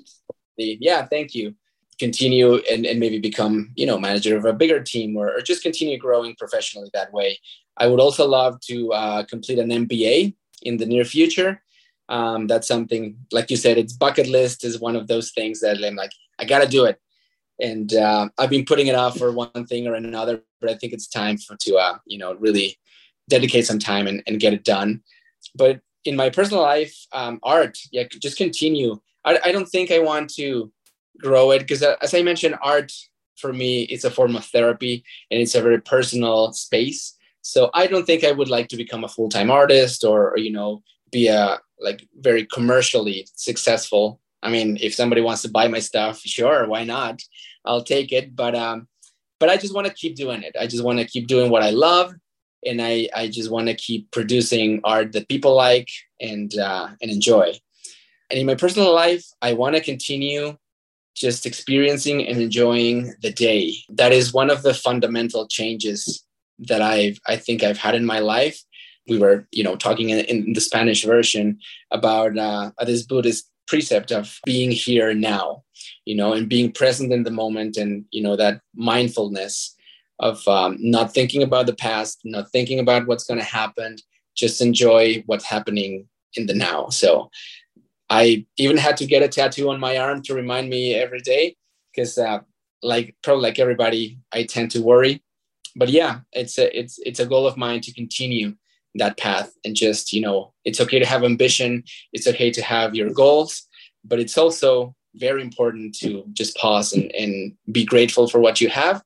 Yeah, 0.57 1.05
thank 1.05 1.35
you. 1.35 1.55
Continue 1.99 2.55
and, 2.71 2.85
and 2.85 2.99
maybe 2.99 3.19
become, 3.19 3.71
you 3.75 3.85
know, 3.85 3.99
manager 3.99 4.35
of 4.35 4.45
a 4.45 4.53
bigger 4.53 4.81
team 4.81 5.15
or, 5.15 5.29
or 5.29 5.41
just 5.41 5.61
continue 5.61 5.97
growing 5.97 6.35
professionally 6.35 6.89
that 6.93 7.13
way. 7.13 7.39
I 7.77 7.87
would 7.87 7.99
also 7.99 8.27
love 8.27 8.59
to 8.61 8.91
uh, 8.93 9.23
complete 9.25 9.59
an 9.59 9.69
MBA 9.69 10.35
in 10.63 10.77
the 10.77 10.85
near 10.85 11.05
future. 11.05 11.61
Um, 12.09 12.47
that's 12.47 12.67
something, 12.67 13.17
like 13.31 13.51
you 13.51 13.57
said, 13.57 13.77
it's 13.77 13.93
bucket 13.93 14.27
list 14.27 14.65
is 14.65 14.79
one 14.79 14.95
of 14.95 15.07
those 15.07 15.31
things 15.31 15.61
that 15.61 15.83
I'm 15.83 15.95
like, 15.95 16.11
I 16.39 16.45
got 16.45 16.59
to 16.59 16.67
do 16.67 16.85
it 16.85 16.99
and 17.61 17.93
uh, 17.93 18.27
I've 18.37 18.49
been 18.49 18.65
putting 18.65 18.87
it 18.87 18.95
off 18.95 19.17
for 19.17 19.31
one 19.31 19.65
thing 19.67 19.87
or 19.87 19.93
another, 19.93 20.41
but 20.59 20.69
I 20.69 20.75
think 20.75 20.93
it's 20.93 21.07
time 21.07 21.37
for 21.37 21.55
to 21.55 21.75
uh, 21.75 21.97
you 22.05 22.17
know 22.17 22.33
really 22.35 22.77
dedicate 23.29 23.65
some 23.65 23.79
time 23.79 24.07
and, 24.07 24.23
and 24.27 24.39
get 24.39 24.53
it 24.53 24.63
done. 24.63 25.01
But 25.55 25.81
in 26.05 26.15
my 26.15 26.29
personal 26.29 26.63
life, 26.63 26.95
um, 27.11 27.39
art, 27.43 27.77
yeah, 27.91 28.03
just 28.09 28.37
continue. 28.37 28.99
I, 29.23 29.39
I 29.45 29.51
don't 29.51 29.67
think 29.67 29.91
I 29.91 29.99
want 29.99 30.33
to 30.35 30.71
grow 31.19 31.51
it 31.51 31.59
because, 31.59 31.83
uh, 31.83 31.95
as 32.01 32.13
I 32.13 32.21
mentioned, 32.21 32.55
art 32.61 32.91
for 33.37 33.53
me 33.53 33.83
it's 33.83 34.03
a 34.03 34.11
form 34.11 34.35
of 34.35 34.45
therapy 34.45 35.03
and 35.31 35.41
it's 35.41 35.55
a 35.55 35.61
very 35.61 35.81
personal 35.81 36.53
space. 36.53 37.17
So 37.41 37.71
I 37.73 37.87
don't 37.87 38.05
think 38.05 38.23
I 38.23 38.31
would 38.31 38.49
like 38.49 38.67
to 38.69 38.77
become 38.77 39.03
a 39.03 39.09
full 39.09 39.29
time 39.29 39.49
artist 39.49 40.03
or, 40.03 40.31
or 40.31 40.37
you 40.37 40.51
know 40.51 40.83
be 41.11 41.27
a 41.27 41.59
like 41.79 42.07
very 42.19 42.45
commercially 42.45 43.27
successful 43.33 44.21
I 44.43 44.49
mean, 44.49 44.77
if 44.81 44.95
somebody 44.95 45.21
wants 45.21 45.43
to 45.43 45.49
buy 45.49 45.67
my 45.67 45.79
stuff, 45.79 46.19
sure, 46.19 46.67
why 46.67 46.83
not? 46.83 47.21
I'll 47.63 47.83
take 47.83 48.11
it. 48.11 48.35
But 48.35 48.55
um, 48.55 48.87
but 49.39 49.49
I 49.49 49.57
just 49.57 49.73
want 49.73 49.87
to 49.87 49.93
keep 49.93 50.15
doing 50.15 50.43
it. 50.43 50.55
I 50.59 50.67
just 50.67 50.83
want 50.83 50.99
to 50.99 51.05
keep 51.05 51.27
doing 51.27 51.51
what 51.51 51.63
I 51.63 51.69
love, 51.69 52.13
and 52.65 52.81
I 52.81 53.09
I 53.15 53.27
just 53.27 53.51
want 53.51 53.67
to 53.67 53.73
keep 53.73 54.11
producing 54.11 54.81
art 54.83 55.11
that 55.13 55.29
people 55.29 55.55
like 55.55 55.89
and 56.19 56.55
uh, 56.57 56.89
and 57.01 57.11
enjoy. 57.11 57.53
And 58.29 58.39
in 58.39 58.45
my 58.45 58.55
personal 58.55 58.93
life, 58.93 59.25
I 59.41 59.53
want 59.53 59.75
to 59.75 59.81
continue 59.81 60.57
just 61.15 61.45
experiencing 61.45 62.25
and 62.25 62.41
enjoying 62.41 63.13
the 63.21 63.31
day. 63.31 63.75
That 63.89 64.13
is 64.13 64.33
one 64.33 64.49
of 64.49 64.63
the 64.63 64.73
fundamental 64.73 65.47
changes 65.47 66.23
that 66.59 66.81
I've 66.81 67.19
I 67.27 67.35
think 67.35 67.63
I've 67.63 67.77
had 67.77 67.95
in 67.95 68.05
my 68.05 68.19
life. 68.19 68.61
We 69.07 69.17
were, 69.17 69.47
you 69.51 69.63
know, 69.63 69.75
talking 69.75 70.09
in, 70.09 70.19
in 70.25 70.53
the 70.53 70.61
Spanish 70.61 71.03
version 71.03 71.59
about 71.89 72.37
uh, 72.37 72.71
this 72.85 73.03
Buddhist 73.03 73.49
precept 73.67 74.11
of 74.11 74.39
being 74.45 74.71
here 74.71 75.13
now 75.13 75.63
you 76.05 76.15
know 76.15 76.33
and 76.33 76.49
being 76.49 76.71
present 76.71 77.11
in 77.11 77.23
the 77.23 77.31
moment 77.31 77.77
and 77.77 78.05
you 78.11 78.21
know 78.21 78.35
that 78.35 78.61
mindfulness 78.75 79.75
of 80.21 80.47
um, 80.47 80.77
not 80.79 81.13
thinking 81.13 81.43
about 81.43 81.65
the 81.65 81.75
past 81.75 82.21
not 82.23 82.49
thinking 82.51 82.79
about 82.79 83.07
what's 83.07 83.25
going 83.25 83.39
to 83.39 83.45
happen 83.45 83.97
just 84.35 84.61
enjoy 84.61 85.23
what's 85.25 85.45
happening 85.45 86.07
in 86.35 86.45
the 86.45 86.53
now. 86.53 86.89
So 86.89 87.29
i 88.09 88.45
even 88.57 88.75
had 88.75 88.97
to 88.97 89.05
get 89.05 89.23
a 89.23 89.29
tattoo 89.29 89.69
on 89.69 89.79
my 89.79 89.97
arm 89.97 90.21
to 90.21 90.33
remind 90.33 90.69
me 90.69 90.93
every 90.93 91.21
day 91.21 91.55
because 91.89 92.17
uh, 92.17 92.39
like 92.83 93.15
probably 93.23 93.43
like 93.43 93.59
everybody 93.59 94.19
i 94.33 94.43
tend 94.43 94.71
to 94.71 94.81
worry. 94.81 95.23
But 95.75 95.89
yeah 95.89 96.21
it's 96.31 96.57
a 96.57 96.65
it's 96.77 96.99
it's 97.05 97.21
a 97.21 97.25
goal 97.25 97.47
of 97.47 97.57
mine 97.57 97.81
to 97.81 97.93
continue 97.93 98.55
that 98.95 99.17
path 99.17 99.53
and 99.63 99.75
just 99.75 100.11
you 100.11 100.21
know 100.21 100.53
it's 100.65 100.81
okay 100.81 100.99
to 100.99 101.05
have 101.05 101.23
ambition 101.23 101.83
it's 102.11 102.27
okay 102.27 102.51
to 102.51 102.61
have 102.61 102.93
your 102.93 103.09
goals 103.09 103.51
but 104.03 104.19
it's 104.19 104.37
also 104.37 104.93
very 105.15 105.41
important 105.41 105.95
to 105.95 106.25
just 106.33 106.57
pause 106.57 106.91
and, 106.91 107.09
and 107.15 107.53
be 107.71 107.85
grateful 107.85 108.27
for 108.27 108.39
what 108.41 108.59
you 108.59 108.67
have 108.67 109.01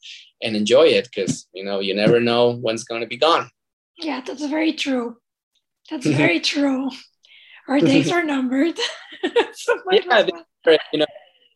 and 0.46 0.56
enjoy 0.56 0.84
it 0.84 1.06
because 1.06 1.48
you 1.54 1.64
know 1.64 1.80
you 1.80 1.94
never 1.94 2.20
know 2.20 2.54
when's 2.54 2.84
going 2.84 3.02
to 3.02 3.08
be 3.08 3.18
gone 3.18 3.50
yeah 3.98 4.22
that's 4.26 4.46
very 4.46 4.72
true 4.74 5.18
that's 5.90 6.06
very 6.24 6.40
true 6.40 6.90
our 7.68 7.80
days 7.80 8.12
are 8.12 8.24
numbered 8.24 8.78
yeah, 9.92 10.26
you 10.94 11.00
know 11.00 11.06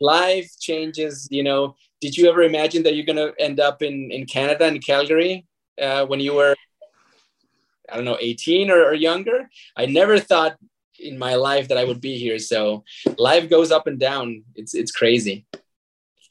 life 0.01 0.49
changes 0.59 1.27
you 1.29 1.43
know 1.43 1.75
did 2.01 2.17
you 2.17 2.29
ever 2.29 2.41
imagine 2.41 2.83
that 2.83 2.95
you're 2.95 3.05
going 3.05 3.15
to 3.15 3.33
end 3.39 3.59
up 3.59 3.81
in 3.81 4.09
in 4.11 4.25
canada 4.25 4.65
in 4.65 4.79
calgary 4.79 5.45
uh, 5.81 6.05
when 6.05 6.19
you 6.19 6.33
were 6.33 6.55
I 7.91 7.95
don't 7.95 8.05
know, 8.05 8.17
18 8.19 8.69
or, 8.69 8.83
or 8.85 8.93
younger. 8.93 9.49
I 9.75 9.85
never 9.85 10.19
thought 10.19 10.57
in 10.99 11.17
my 11.17 11.35
life 11.35 11.67
that 11.69 11.77
I 11.77 11.85
would 11.85 12.01
be 12.01 12.17
here. 12.17 12.39
So 12.39 12.83
life 13.17 13.49
goes 13.49 13.71
up 13.71 13.87
and 13.87 13.99
down. 13.99 14.43
It's 14.55 14.73
it's 14.73 14.91
crazy. 14.91 15.45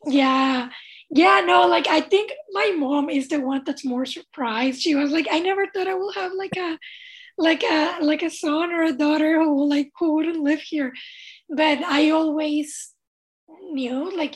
Yeah. 0.04 0.70
Yeah, 1.10 1.40
no, 1.44 1.66
like 1.66 1.88
I 1.88 2.00
think 2.00 2.32
my 2.52 2.74
mom 2.76 3.08
is 3.08 3.28
the 3.28 3.40
one 3.40 3.62
that's 3.64 3.84
more 3.84 4.04
surprised. 4.04 4.82
She 4.82 4.94
was 4.94 5.10
like, 5.10 5.26
I 5.30 5.38
never 5.40 5.66
thought 5.66 5.88
I 5.88 5.94
will 5.94 6.12
have 6.12 6.32
like 6.32 6.56
a 6.56 6.78
like 7.38 7.62
a 7.62 7.98
like 8.00 8.22
a 8.22 8.30
son 8.30 8.72
or 8.72 8.82
a 8.82 8.92
daughter 8.92 9.40
who 9.40 9.54
will 9.54 9.68
like 9.68 9.90
who 9.98 10.14
wouldn't 10.14 10.40
live 10.40 10.60
here. 10.60 10.92
But 11.48 11.78
I 11.82 12.10
always 12.10 12.94
knew 13.70 14.14
like 14.16 14.34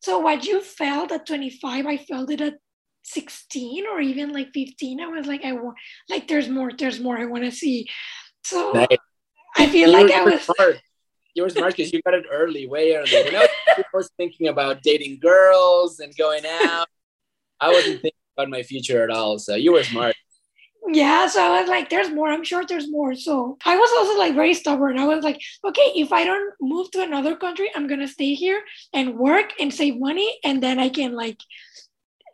so 0.00 0.18
what 0.18 0.44
you 0.44 0.60
felt 0.60 1.12
at 1.12 1.26
25, 1.26 1.86
I 1.86 1.96
felt 1.96 2.30
it 2.30 2.40
at 2.40 2.54
16 3.04 3.86
or 3.86 4.00
even 4.00 4.32
like 4.32 4.48
15 4.54 5.00
i 5.00 5.06
was 5.06 5.26
like 5.26 5.44
i 5.44 5.52
want 5.52 5.76
like 6.08 6.26
there's 6.26 6.48
more 6.48 6.70
there's 6.78 7.00
more 7.00 7.18
i 7.18 7.26
want 7.26 7.44
to 7.44 7.50
see 7.50 7.86
so 8.44 8.72
nice. 8.72 8.86
i 9.58 9.66
feel 9.66 9.90
you 9.90 9.98
like 9.98 10.10
i 10.10 10.24
was 10.24 10.40
smart. 10.40 10.78
You 11.34 11.42
were 11.42 11.50
smart 11.50 11.76
because 11.76 11.92
you 11.92 12.00
got 12.02 12.14
it 12.14 12.24
early 12.30 12.66
way 12.66 12.94
early. 12.94 13.24
When 13.24 13.36
I 13.36 13.48
was 13.92 14.10
thinking 14.16 14.48
about 14.48 14.82
dating 14.82 15.18
girls 15.20 16.00
and 16.00 16.16
going 16.16 16.44
out. 16.46 16.88
I 17.60 17.68
wasn't 17.68 18.02
thinking 18.02 18.20
about 18.36 18.50
my 18.50 18.62
future 18.62 19.02
at 19.04 19.10
all 19.10 19.38
so 19.38 19.54
you 19.54 19.72
were 19.72 19.84
smart. 19.84 20.14
Yeah 20.92 21.26
so 21.28 21.40
i 21.42 21.60
was 21.60 21.68
like 21.68 21.88
there's 21.88 22.10
more. 22.10 22.28
I'm 22.28 22.44
sure 22.44 22.64
there's 22.66 22.90
more. 22.90 23.14
So 23.14 23.56
i 23.64 23.76
was 23.76 23.90
also 23.98 24.18
like 24.18 24.34
very 24.34 24.54
stubborn. 24.54 24.98
I 24.98 25.06
was 25.06 25.24
like 25.24 25.40
okay 25.64 25.88
if 25.94 26.12
i 26.12 26.24
don't 26.24 26.52
move 26.60 26.90
to 26.90 27.02
another 27.02 27.36
country 27.36 27.70
i'm 27.74 27.86
gonna 27.86 28.08
stay 28.08 28.34
here 28.34 28.60
and 28.92 29.16
work 29.16 29.54
and 29.58 29.72
save 29.72 29.98
money 29.98 30.38
and 30.44 30.62
then 30.62 30.78
i 30.78 30.88
can 30.88 31.14
like 31.14 31.38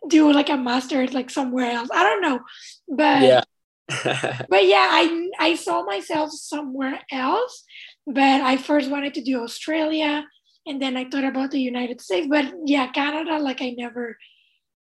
do 0.09 0.33
like 0.33 0.49
a 0.49 0.57
master's 0.57 1.13
like 1.13 1.31
somewhere 1.31 1.71
else. 1.71 1.89
I 1.93 2.03
don't 2.03 2.23
know, 2.23 2.41
but 2.89 3.23
yeah, 3.23 3.43
but 4.49 4.67
yeah, 4.67 4.89
I 4.91 5.29
I 5.39 5.55
saw 5.55 5.85
myself 5.85 6.31
somewhere 6.31 7.01
else. 7.11 7.65
But 8.07 8.41
I 8.41 8.57
first 8.57 8.91
wanted 8.91 9.15
to 9.15 9.23
do 9.23 9.43
Australia, 9.43 10.25
and 10.67 10.81
then 10.81 10.97
I 10.97 11.09
thought 11.09 11.25
about 11.25 11.51
the 11.51 11.61
United 11.61 12.01
States. 12.01 12.27
But 12.29 12.53
yeah, 12.65 12.91
Canada, 12.93 13.39
like 13.39 13.63
I 13.63 13.75
never, 13.77 14.17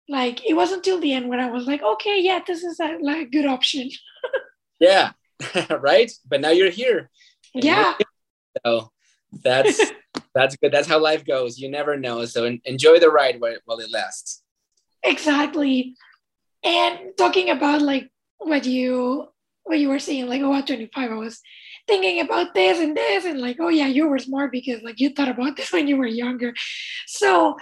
like 0.08 0.44
it 0.48 0.54
wasn't 0.54 0.78
until 0.78 1.00
the 1.00 1.12
end 1.12 1.28
when 1.28 1.40
I 1.40 1.50
was 1.50 1.66
like, 1.66 1.82
okay, 1.82 2.20
yeah, 2.20 2.40
this 2.46 2.62
is 2.62 2.80
a 2.80 2.98
like 3.02 3.30
good 3.30 3.46
option. 3.46 3.90
yeah, 4.80 5.12
right. 5.70 6.10
But 6.28 6.40
now 6.40 6.50
you're 6.50 6.70
here. 6.70 7.10
Yeah. 7.54 7.94
So 8.64 8.90
that's 9.42 9.80
that's 10.34 10.56
good. 10.56 10.72
That's 10.72 10.88
how 10.88 10.98
life 10.98 11.24
goes. 11.24 11.58
You 11.58 11.70
never 11.70 11.96
know. 11.96 12.24
So 12.24 12.58
enjoy 12.64 12.98
the 12.98 13.10
ride 13.10 13.40
while 13.40 13.78
it 13.78 13.92
lasts. 13.92 14.42
Exactly. 15.02 15.94
And 16.64 17.16
talking 17.16 17.50
about 17.50 17.82
like 17.82 18.10
what 18.38 18.64
you 18.64 19.28
what 19.64 19.78
you 19.78 19.88
were 19.88 19.98
saying, 19.98 20.28
like, 20.28 20.40
oh, 20.40 20.54
at 20.54 20.66
25, 20.66 21.10
I 21.10 21.14
was 21.14 21.40
thinking 21.88 22.20
about 22.20 22.54
this 22.54 22.78
and 22.78 22.96
this, 22.96 23.24
and 23.24 23.40
like, 23.40 23.56
oh 23.60 23.68
yeah, 23.68 23.86
you 23.88 24.08
were 24.08 24.18
smart 24.18 24.52
because 24.52 24.82
like 24.82 25.00
you 25.00 25.10
thought 25.10 25.28
about 25.28 25.56
this 25.56 25.72
when 25.72 25.88
you 25.88 25.96
were 25.96 26.06
younger. 26.06 26.54
So 27.06 27.56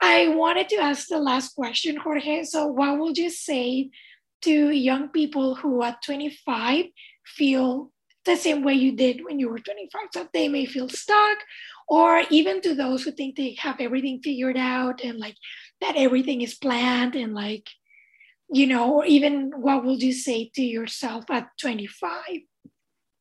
I 0.00 0.28
wanted 0.28 0.68
to 0.70 0.76
ask 0.76 1.08
the 1.08 1.18
last 1.18 1.54
question, 1.54 1.96
Jorge. 1.96 2.44
So 2.44 2.66
what 2.66 2.98
would 2.98 3.18
you 3.18 3.30
say 3.30 3.90
to 4.42 4.70
young 4.70 5.08
people 5.08 5.56
who 5.56 5.82
at 5.82 6.02
25 6.02 6.86
feel 7.26 7.90
the 8.24 8.36
same 8.36 8.62
way 8.62 8.74
you 8.74 8.92
did 8.96 9.24
when 9.24 9.38
you 9.38 9.48
were 9.48 9.58
25? 9.58 10.00
So 10.14 10.28
they 10.32 10.48
may 10.48 10.66
feel 10.66 10.88
stuck, 10.88 11.38
or 11.88 12.22
even 12.30 12.60
to 12.62 12.74
those 12.74 13.02
who 13.02 13.10
think 13.10 13.36
they 13.36 13.56
have 13.58 13.80
everything 13.80 14.20
figured 14.22 14.56
out 14.56 15.02
and 15.02 15.18
like 15.18 15.36
that 15.80 15.96
everything 15.96 16.42
is 16.42 16.54
planned 16.54 17.16
and 17.16 17.34
like 17.34 17.68
you 18.52 18.66
know, 18.66 18.94
or 18.94 19.04
even 19.04 19.52
what 19.56 19.84
would 19.84 20.02
you 20.02 20.12
say 20.12 20.50
to 20.54 20.62
yourself 20.62 21.30
at 21.30 21.50
25? 21.60 22.10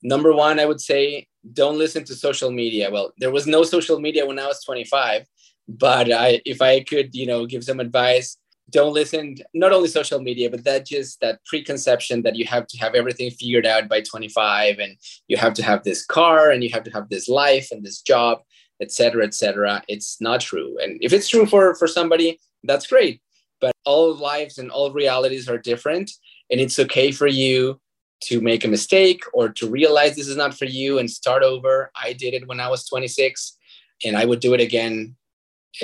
Number 0.01 0.33
one, 0.33 0.59
I 0.59 0.65
would 0.65 0.81
say 0.81 1.27
don't 1.53 1.77
listen 1.77 2.03
to 2.05 2.15
social 2.15 2.51
media. 2.51 2.89
Well, 2.91 3.11
there 3.17 3.31
was 3.31 3.47
no 3.47 3.63
social 3.63 3.99
media 3.99 4.25
when 4.25 4.39
I 4.39 4.47
was 4.47 4.63
25, 4.63 5.25
but 5.67 6.11
I, 6.11 6.41
if 6.45 6.61
I 6.61 6.81
could, 6.81 7.15
you 7.15 7.25
know, 7.25 7.45
give 7.45 7.63
some 7.63 7.79
advice, 7.79 8.37
don't 8.69 8.93
listen 8.93 9.35
not 9.53 9.71
only 9.71 9.87
social 9.87 10.21
media 10.21 10.49
but 10.49 10.63
that 10.63 10.85
just 10.85 11.19
that 11.21 11.43
preconception 11.45 12.21
that 12.21 12.35
you 12.35 12.45
have 12.45 12.67
to 12.67 12.77
have 12.77 12.95
everything 12.95 13.29
figured 13.31 13.65
out 13.65 13.87
by 13.87 14.01
25 14.01 14.79
and 14.79 14.95
you 15.27 15.37
have 15.37 15.53
to 15.53 15.63
have 15.63 15.83
this 15.83 16.05
car 16.05 16.51
and 16.51 16.63
you 16.63 16.69
have 16.69 16.83
to 16.83 16.91
have 16.91 17.09
this 17.09 17.27
life 17.27 17.69
and 17.71 17.83
this 17.83 18.01
job 18.01 18.39
etc 18.81 19.25
etc 19.25 19.81
it's 19.87 20.19
not 20.21 20.39
true 20.39 20.77
and 20.81 20.97
if 21.01 21.13
it's 21.13 21.27
true 21.27 21.45
for 21.45 21.75
for 21.75 21.87
somebody 21.87 22.39
that's 22.63 22.87
great 22.87 23.21
but 23.61 23.73
all 23.85 24.15
lives 24.15 24.57
and 24.57 24.71
all 24.71 24.91
realities 24.91 25.49
are 25.49 25.57
different 25.57 26.11
and 26.49 26.59
it's 26.59 26.79
okay 26.79 27.11
for 27.11 27.27
you 27.27 27.79
to 28.21 28.41
make 28.41 28.65
a 28.65 28.67
mistake 28.67 29.23
or 29.33 29.49
to 29.49 29.69
realize 29.69 30.15
this 30.15 30.27
is 30.27 30.37
not 30.37 30.53
for 30.53 30.65
you 30.65 30.99
and 30.99 31.09
start 31.09 31.43
over 31.43 31.91
i 31.95 32.13
did 32.13 32.33
it 32.33 32.47
when 32.47 32.59
i 32.59 32.69
was 32.69 32.87
26 32.87 33.57
and 34.05 34.17
i 34.17 34.25
would 34.25 34.39
do 34.39 34.53
it 34.53 34.61
again 34.61 35.15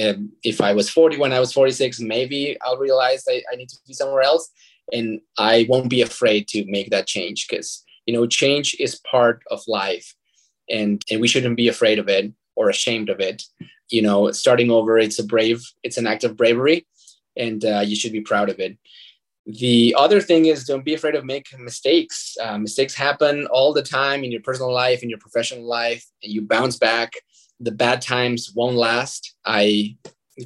um, 0.04 0.32
if 0.44 0.62
I 0.62 0.74
was 0.74 0.90
40 0.90 1.18
when 1.18 1.34
I 1.34 1.40
was 1.40 1.54
46, 1.54 2.00
maybe 2.00 2.58
I'll 2.62 2.78
realize 2.78 3.24
I, 3.30 3.42
I 3.52 3.56
need 3.56 3.70
to 3.70 3.78
be 3.88 3.94
somewhere 3.94 4.24
else. 4.24 4.50
And 4.92 5.22
I 5.38 5.66
won't 5.70 5.90
be 5.90 6.02
afraid 6.02 6.48
to 6.50 6.66
make 6.68 6.90
that 6.92 7.08
change 7.08 7.48
because, 7.48 7.84
you 8.06 8.14
know, 8.14 8.28
change 8.28 8.76
is 8.80 9.02
part 9.10 9.42
of 9.50 9.62
life 9.68 10.16
and, 10.70 11.04
and 11.10 11.22
we 11.22 11.28
shouldn't 11.28 11.58
be 11.58 11.68
afraid 11.68 12.00
of 12.00 12.08
it 12.08 12.32
or 12.56 12.70
ashamed 12.70 13.10
of 13.10 13.20
it. 13.20 13.44
You 13.90 14.02
know, 14.02 14.32
starting 14.32 14.72
over, 14.72 14.98
it's 14.98 15.20
a 15.20 15.26
brave, 15.26 15.64
it's 15.84 15.98
an 15.98 16.08
act 16.08 16.24
of 16.24 16.38
bravery 16.38 16.86
and 17.38 17.64
uh, 17.64 17.84
you 17.86 17.96
should 17.96 18.12
be 18.12 18.22
proud 18.22 18.50
of 18.50 18.60
it. 18.60 18.78
The 19.48 19.96
other 19.98 20.22
thing 20.22 20.46
is 20.46 20.66
don't 20.66 20.84
be 20.84 20.96
afraid 20.96 21.16
of 21.16 21.24
making 21.24 21.64
mistakes. 21.64 22.36
Uh, 22.42 22.58
mistakes 22.58 22.96
happen 22.96 23.46
all 23.48 23.74
the 23.74 23.84
time 23.84 24.24
in 24.24 24.32
your 24.32 24.42
personal 24.42 24.74
life, 24.74 25.04
in 25.04 25.10
your 25.10 25.20
professional 25.20 25.64
life, 25.64 26.04
you 26.22 26.42
bounce 26.42 26.78
back 26.78 27.14
the 27.60 27.72
bad 27.72 28.02
times 28.02 28.52
won't 28.56 28.76
last. 28.76 29.36
I, 29.46 29.98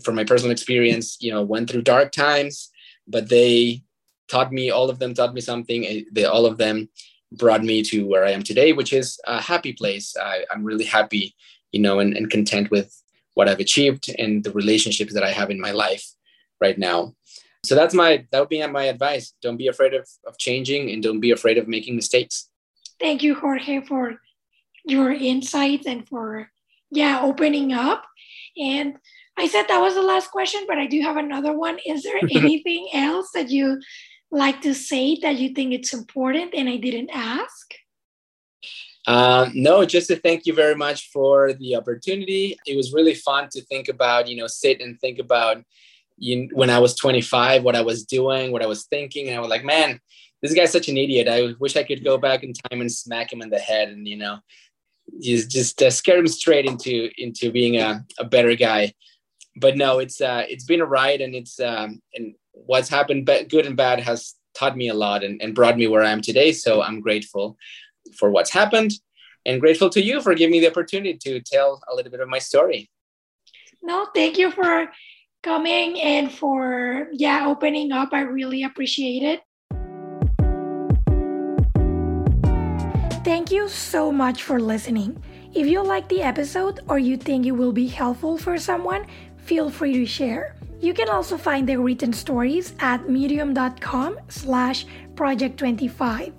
from 0.03 0.15
my 0.15 0.23
personal 0.23 0.51
experience, 0.51 1.17
you 1.19 1.31
know, 1.31 1.43
went 1.43 1.69
through 1.69 1.81
dark 1.81 2.11
times, 2.11 2.69
but 3.07 3.29
they 3.29 3.83
taught 4.27 4.51
me, 4.51 4.69
all 4.69 4.89
of 4.89 4.99
them 4.99 5.13
taught 5.13 5.33
me 5.33 5.41
something. 5.41 6.05
They, 6.11 6.25
all 6.25 6.45
of 6.45 6.57
them 6.57 6.89
brought 7.31 7.63
me 7.63 7.81
to 7.83 8.07
where 8.07 8.25
I 8.25 8.31
am 8.31 8.43
today, 8.43 8.73
which 8.73 8.93
is 8.93 9.19
a 9.25 9.41
happy 9.41 9.73
place. 9.73 10.15
I, 10.17 10.45
am 10.53 10.63
really 10.63 10.85
happy, 10.85 11.35
you 11.71 11.81
know, 11.81 11.99
and, 11.99 12.15
and 12.15 12.29
content 12.29 12.69
with 12.69 12.95
what 13.33 13.47
I've 13.47 13.59
achieved 13.59 14.09
and 14.17 14.43
the 14.43 14.51
relationships 14.51 15.13
that 15.13 15.23
I 15.23 15.31
have 15.31 15.49
in 15.49 15.59
my 15.59 15.71
life 15.71 16.05
right 16.61 16.77
now. 16.77 17.15
So 17.65 17.75
that's 17.75 17.93
my, 17.93 18.25
that 18.31 18.39
would 18.39 18.49
be 18.49 18.65
my 18.67 18.85
advice. 18.85 19.33
Don't 19.41 19.57
be 19.57 19.67
afraid 19.67 19.93
of, 19.93 20.07
of 20.25 20.37
changing 20.37 20.91
and 20.91 21.03
don't 21.03 21.19
be 21.19 21.31
afraid 21.31 21.57
of 21.57 21.67
making 21.67 21.95
mistakes. 21.95 22.49
Thank 22.99 23.23
you, 23.23 23.35
Jorge, 23.35 23.81
for 23.81 24.15
your 24.85 25.11
insights 25.11 25.85
and 25.85 26.07
for 26.07 26.49
yeah, 26.91 27.21
opening 27.21 27.73
up. 27.73 28.05
And 28.57 28.95
I 29.37 29.47
said 29.47 29.65
that 29.67 29.79
was 29.79 29.95
the 29.95 30.01
last 30.01 30.31
question, 30.31 30.61
but 30.67 30.77
I 30.77 30.85
do 30.85 31.01
have 31.01 31.17
another 31.17 31.53
one. 31.53 31.77
Is 31.85 32.03
there 32.03 32.19
anything 32.31 32.89
else 32.93 33.29
that 33.33 33.49
you 33.49 33.79
like 34.31 34.61
to 34.61 34.73
say 34.73 35.17
that 35.21 35.37
you 35.37 35.53
think 35.53 35.73
it's 35.73 35.93
important 35.93 36.53
and 36.53 36.69
I 36.69 36.77
didn't 36.77 37.09
ask? 37.13 37.73
Um, 39.07 39.51
no, 39.55 39.85
just 39.85 40.07
to 40.09 40.17
thank 40.17 40.45
you 40.45 40.53
very 40.53 40.75
much 40.75 41.09
for 41.11 41.53
the 41.53 41.75
opportunity. 41.75 42.57
It 42.67 42.75
was 42.75 42.93
really 42.93 43.15
fun 43.15 43.47
to 43.53 43.61
think 43.61 43.87
about, 43.87 44.27
you 44.27 44.35
know, 44.35 44.45
sit 44.45 44.81
and 44.81 44.99
think 44.99 45.19
about 45.19 45.63
you, 46.19 46.49
when 46.53 46.69
I 46.69 46.79
was 46.79 46.95
25, 46.95 47.63
what 47.63 47.75
I 47.75 47.81
was 47.81 48.05
doing, 48.05 48.51
what 48.51 48.63
I 48.63 48.67
was 48.67 48.85
thinking. 48.85 49.27
And 49.27 49.37
I 49.37 49.39
was 49.39 49.49
like, 49.49 49.63
man, 49.63 49.99
this 50.41 50.53
guy's 50.53 50.71
such 50.71 50.89
an 50.89 50.97
idiot. 50.97 51.27
I 51.27 51.53
wish 51.59 51.75
I 51.75 51.83
could 51.83 52.03
go 52.03 52.17
back 52.17 52.43
in 52.43 52.53
time 52.53 52.81
and 52.81 52.91
smack 52.91 53.33
him 53.33 53.41
in 53.41 53.49
the 53.49 53.59
head 53.59 53.89
and, 53.89 54.07
you 54.07 54.17
know, 54.17 54.39
just 55.21 55.49
just 55.49 55.81
uh, 55.81 55.89
scare 55.89 56.19
him 56.19 56.27
straight 56.27 56.65
into 56.65 57.09
into 57.17 57.51
being 57.51 57.77
a, 57.77 58.05
a 58.19 58.23
better 58.23 58.55
guy 58.55 58.93
but 59.55 59.75
no 59.75 59.99
it's 59.99 60.21
uh 60.21 60.43
it's 60.47 60.65
been 60.65 60.81
a 60.81 60.85
ride 60.85 61.21
and 61.21 61.35
it's 61.35 61.59
um 61.59 62.01
and 62.13 62.35
what's 62.51 62.89
happened 62.89 63.25
but 63.25 63.49
good 63.49 63.65
and 63.65 63.77
bad 63.77 63.99
has 63.99 64.35
taught 64.53 64.75
me 64.75 64.89
a 64.89 64.93
lot 64.93 65.23
and, 65.23 65.41
and 65.41 65.55
brought 65.55 65.77
me 65.77 65.87
where 65.87 66.03
i 66.03 66.09
am 66.09 66.21
today 66.21 66.51
so 66.51 66.81
i'm 66.81 67.01
grateful 67.01 67.57
for 68.17 68.29
what's 68.29 68.51
happened 68.51 68.91
and 69.45 69.61
grateful 69.61 69.89
to 69.89 70.01
you 70.01 70.21
for 70.21 70.33
giving 70.33 70.51
me 70.51 70.59
the 70.59 70.69
opportunity 70.69 71.17
to 71.17 71.41
tell 71.41 71.81
a 71.91 71.95
little 71.95 72.11
bit 72.11 72.19
of 72.19 72.29
my 72.29 72.39
story 72.39 72.89
no 73.81 74.07
thank 74.13 74.37
you 74.37 74.51
for 74.51 74.89
coming 75.43 75.99
and 76.01 76.31
for 76.31 77.07
yeah 77.13 77.47
opening 77.47 77.91
up 77.91 78.09
i 78.11 78.21
really 78.21 78.63
appreciate 78.63 79.23
it 79.23 79.41
Thank 83.29 83.51
you 83.51 83.67
so 83.67 84.11
much 84.11 84.43
for 84.43 84.59
listening. 84.59 85.21
If 85.53 85.67
you 85.67 85.83
like 85.83 86.07
the 86.07 86.23
episode 86.23 86.79
or 86.87 86.97
you 86.97 87.17
think 87.17 87.45
it 87.45 87.51
will 87.51 87.73
be 87.73 87.87
helpful 87.87 88.37
for 88.37 88.57
someone, 88.57 89.05
feel 89.37 89.69
free 89.69 89.93
to 89.93 90.05
share. 90.05 90.55
You 90.79 90.93
can 90.93 91.09
also 91.09 91.37
find 91.37 91.67
the 91.67 91.75
written 91.77 92.13
stories 92.13 92.73
at 92.79 93.09
medium.com 93.09 94.19
slash 94.29 94.85
project25. 95.15 96.33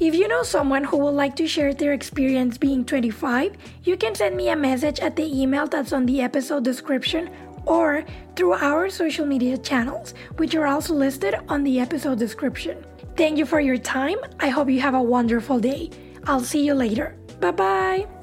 If 0.00 0.14
you 0.14 0.26
know 0.26 0.42
someone 0.42 0.84
who 0.84 0.96
would 0.96 1.14
like 1.14 1.36
to 1.36 1.46
share 1.46 1.74
their 1.74 1.92
experience 1.92 2.56
being 2.56 2.84
25, 2.84 3.56
you 3.84 3.98
can 3.98 4.14
send 4.14 4.34
me 4.34 4.48
a 4.48 4.56
message 4.56 4.98
at 5.00 5.14
the 5.14 5.28
email 5.30 5.66
that's 5.66 5.92
on 5.92 6.06
the 6.06 6.22
episode 6.22 6.64
description 6.64 7.28
or 7.66 8.04
through 8.36 8.54
our 8.54 8.88
social 8.90 9.26
media 9.26 9.58
channels, 9.58 10.14
which 10.36 10.54
are 10.54 10.66
also 10.66 10.94
listed 10.94 11.34
on 11.48 11.64
the 11.64 11.80
episode 11.80 12.18
description. 12.18 12.84
Thank 13.16 13.38
you 13.38 13.46
for 13.46 13.60
your 13.60 13.76
time. 13.76 14.18
I 14.38 14.48
hope 14.48 14.70
you 14.70 14.80
have 14.80 14.94
a 14.94 15.02
wonderful 15.02 15.58
day. 15.58 15.90
I'll 16.24 16.40
see 16.40 16.64
you 16.64 16.74
later. 16.74 17.16
Bye 17.40 17.52
bye. 17.52 18.19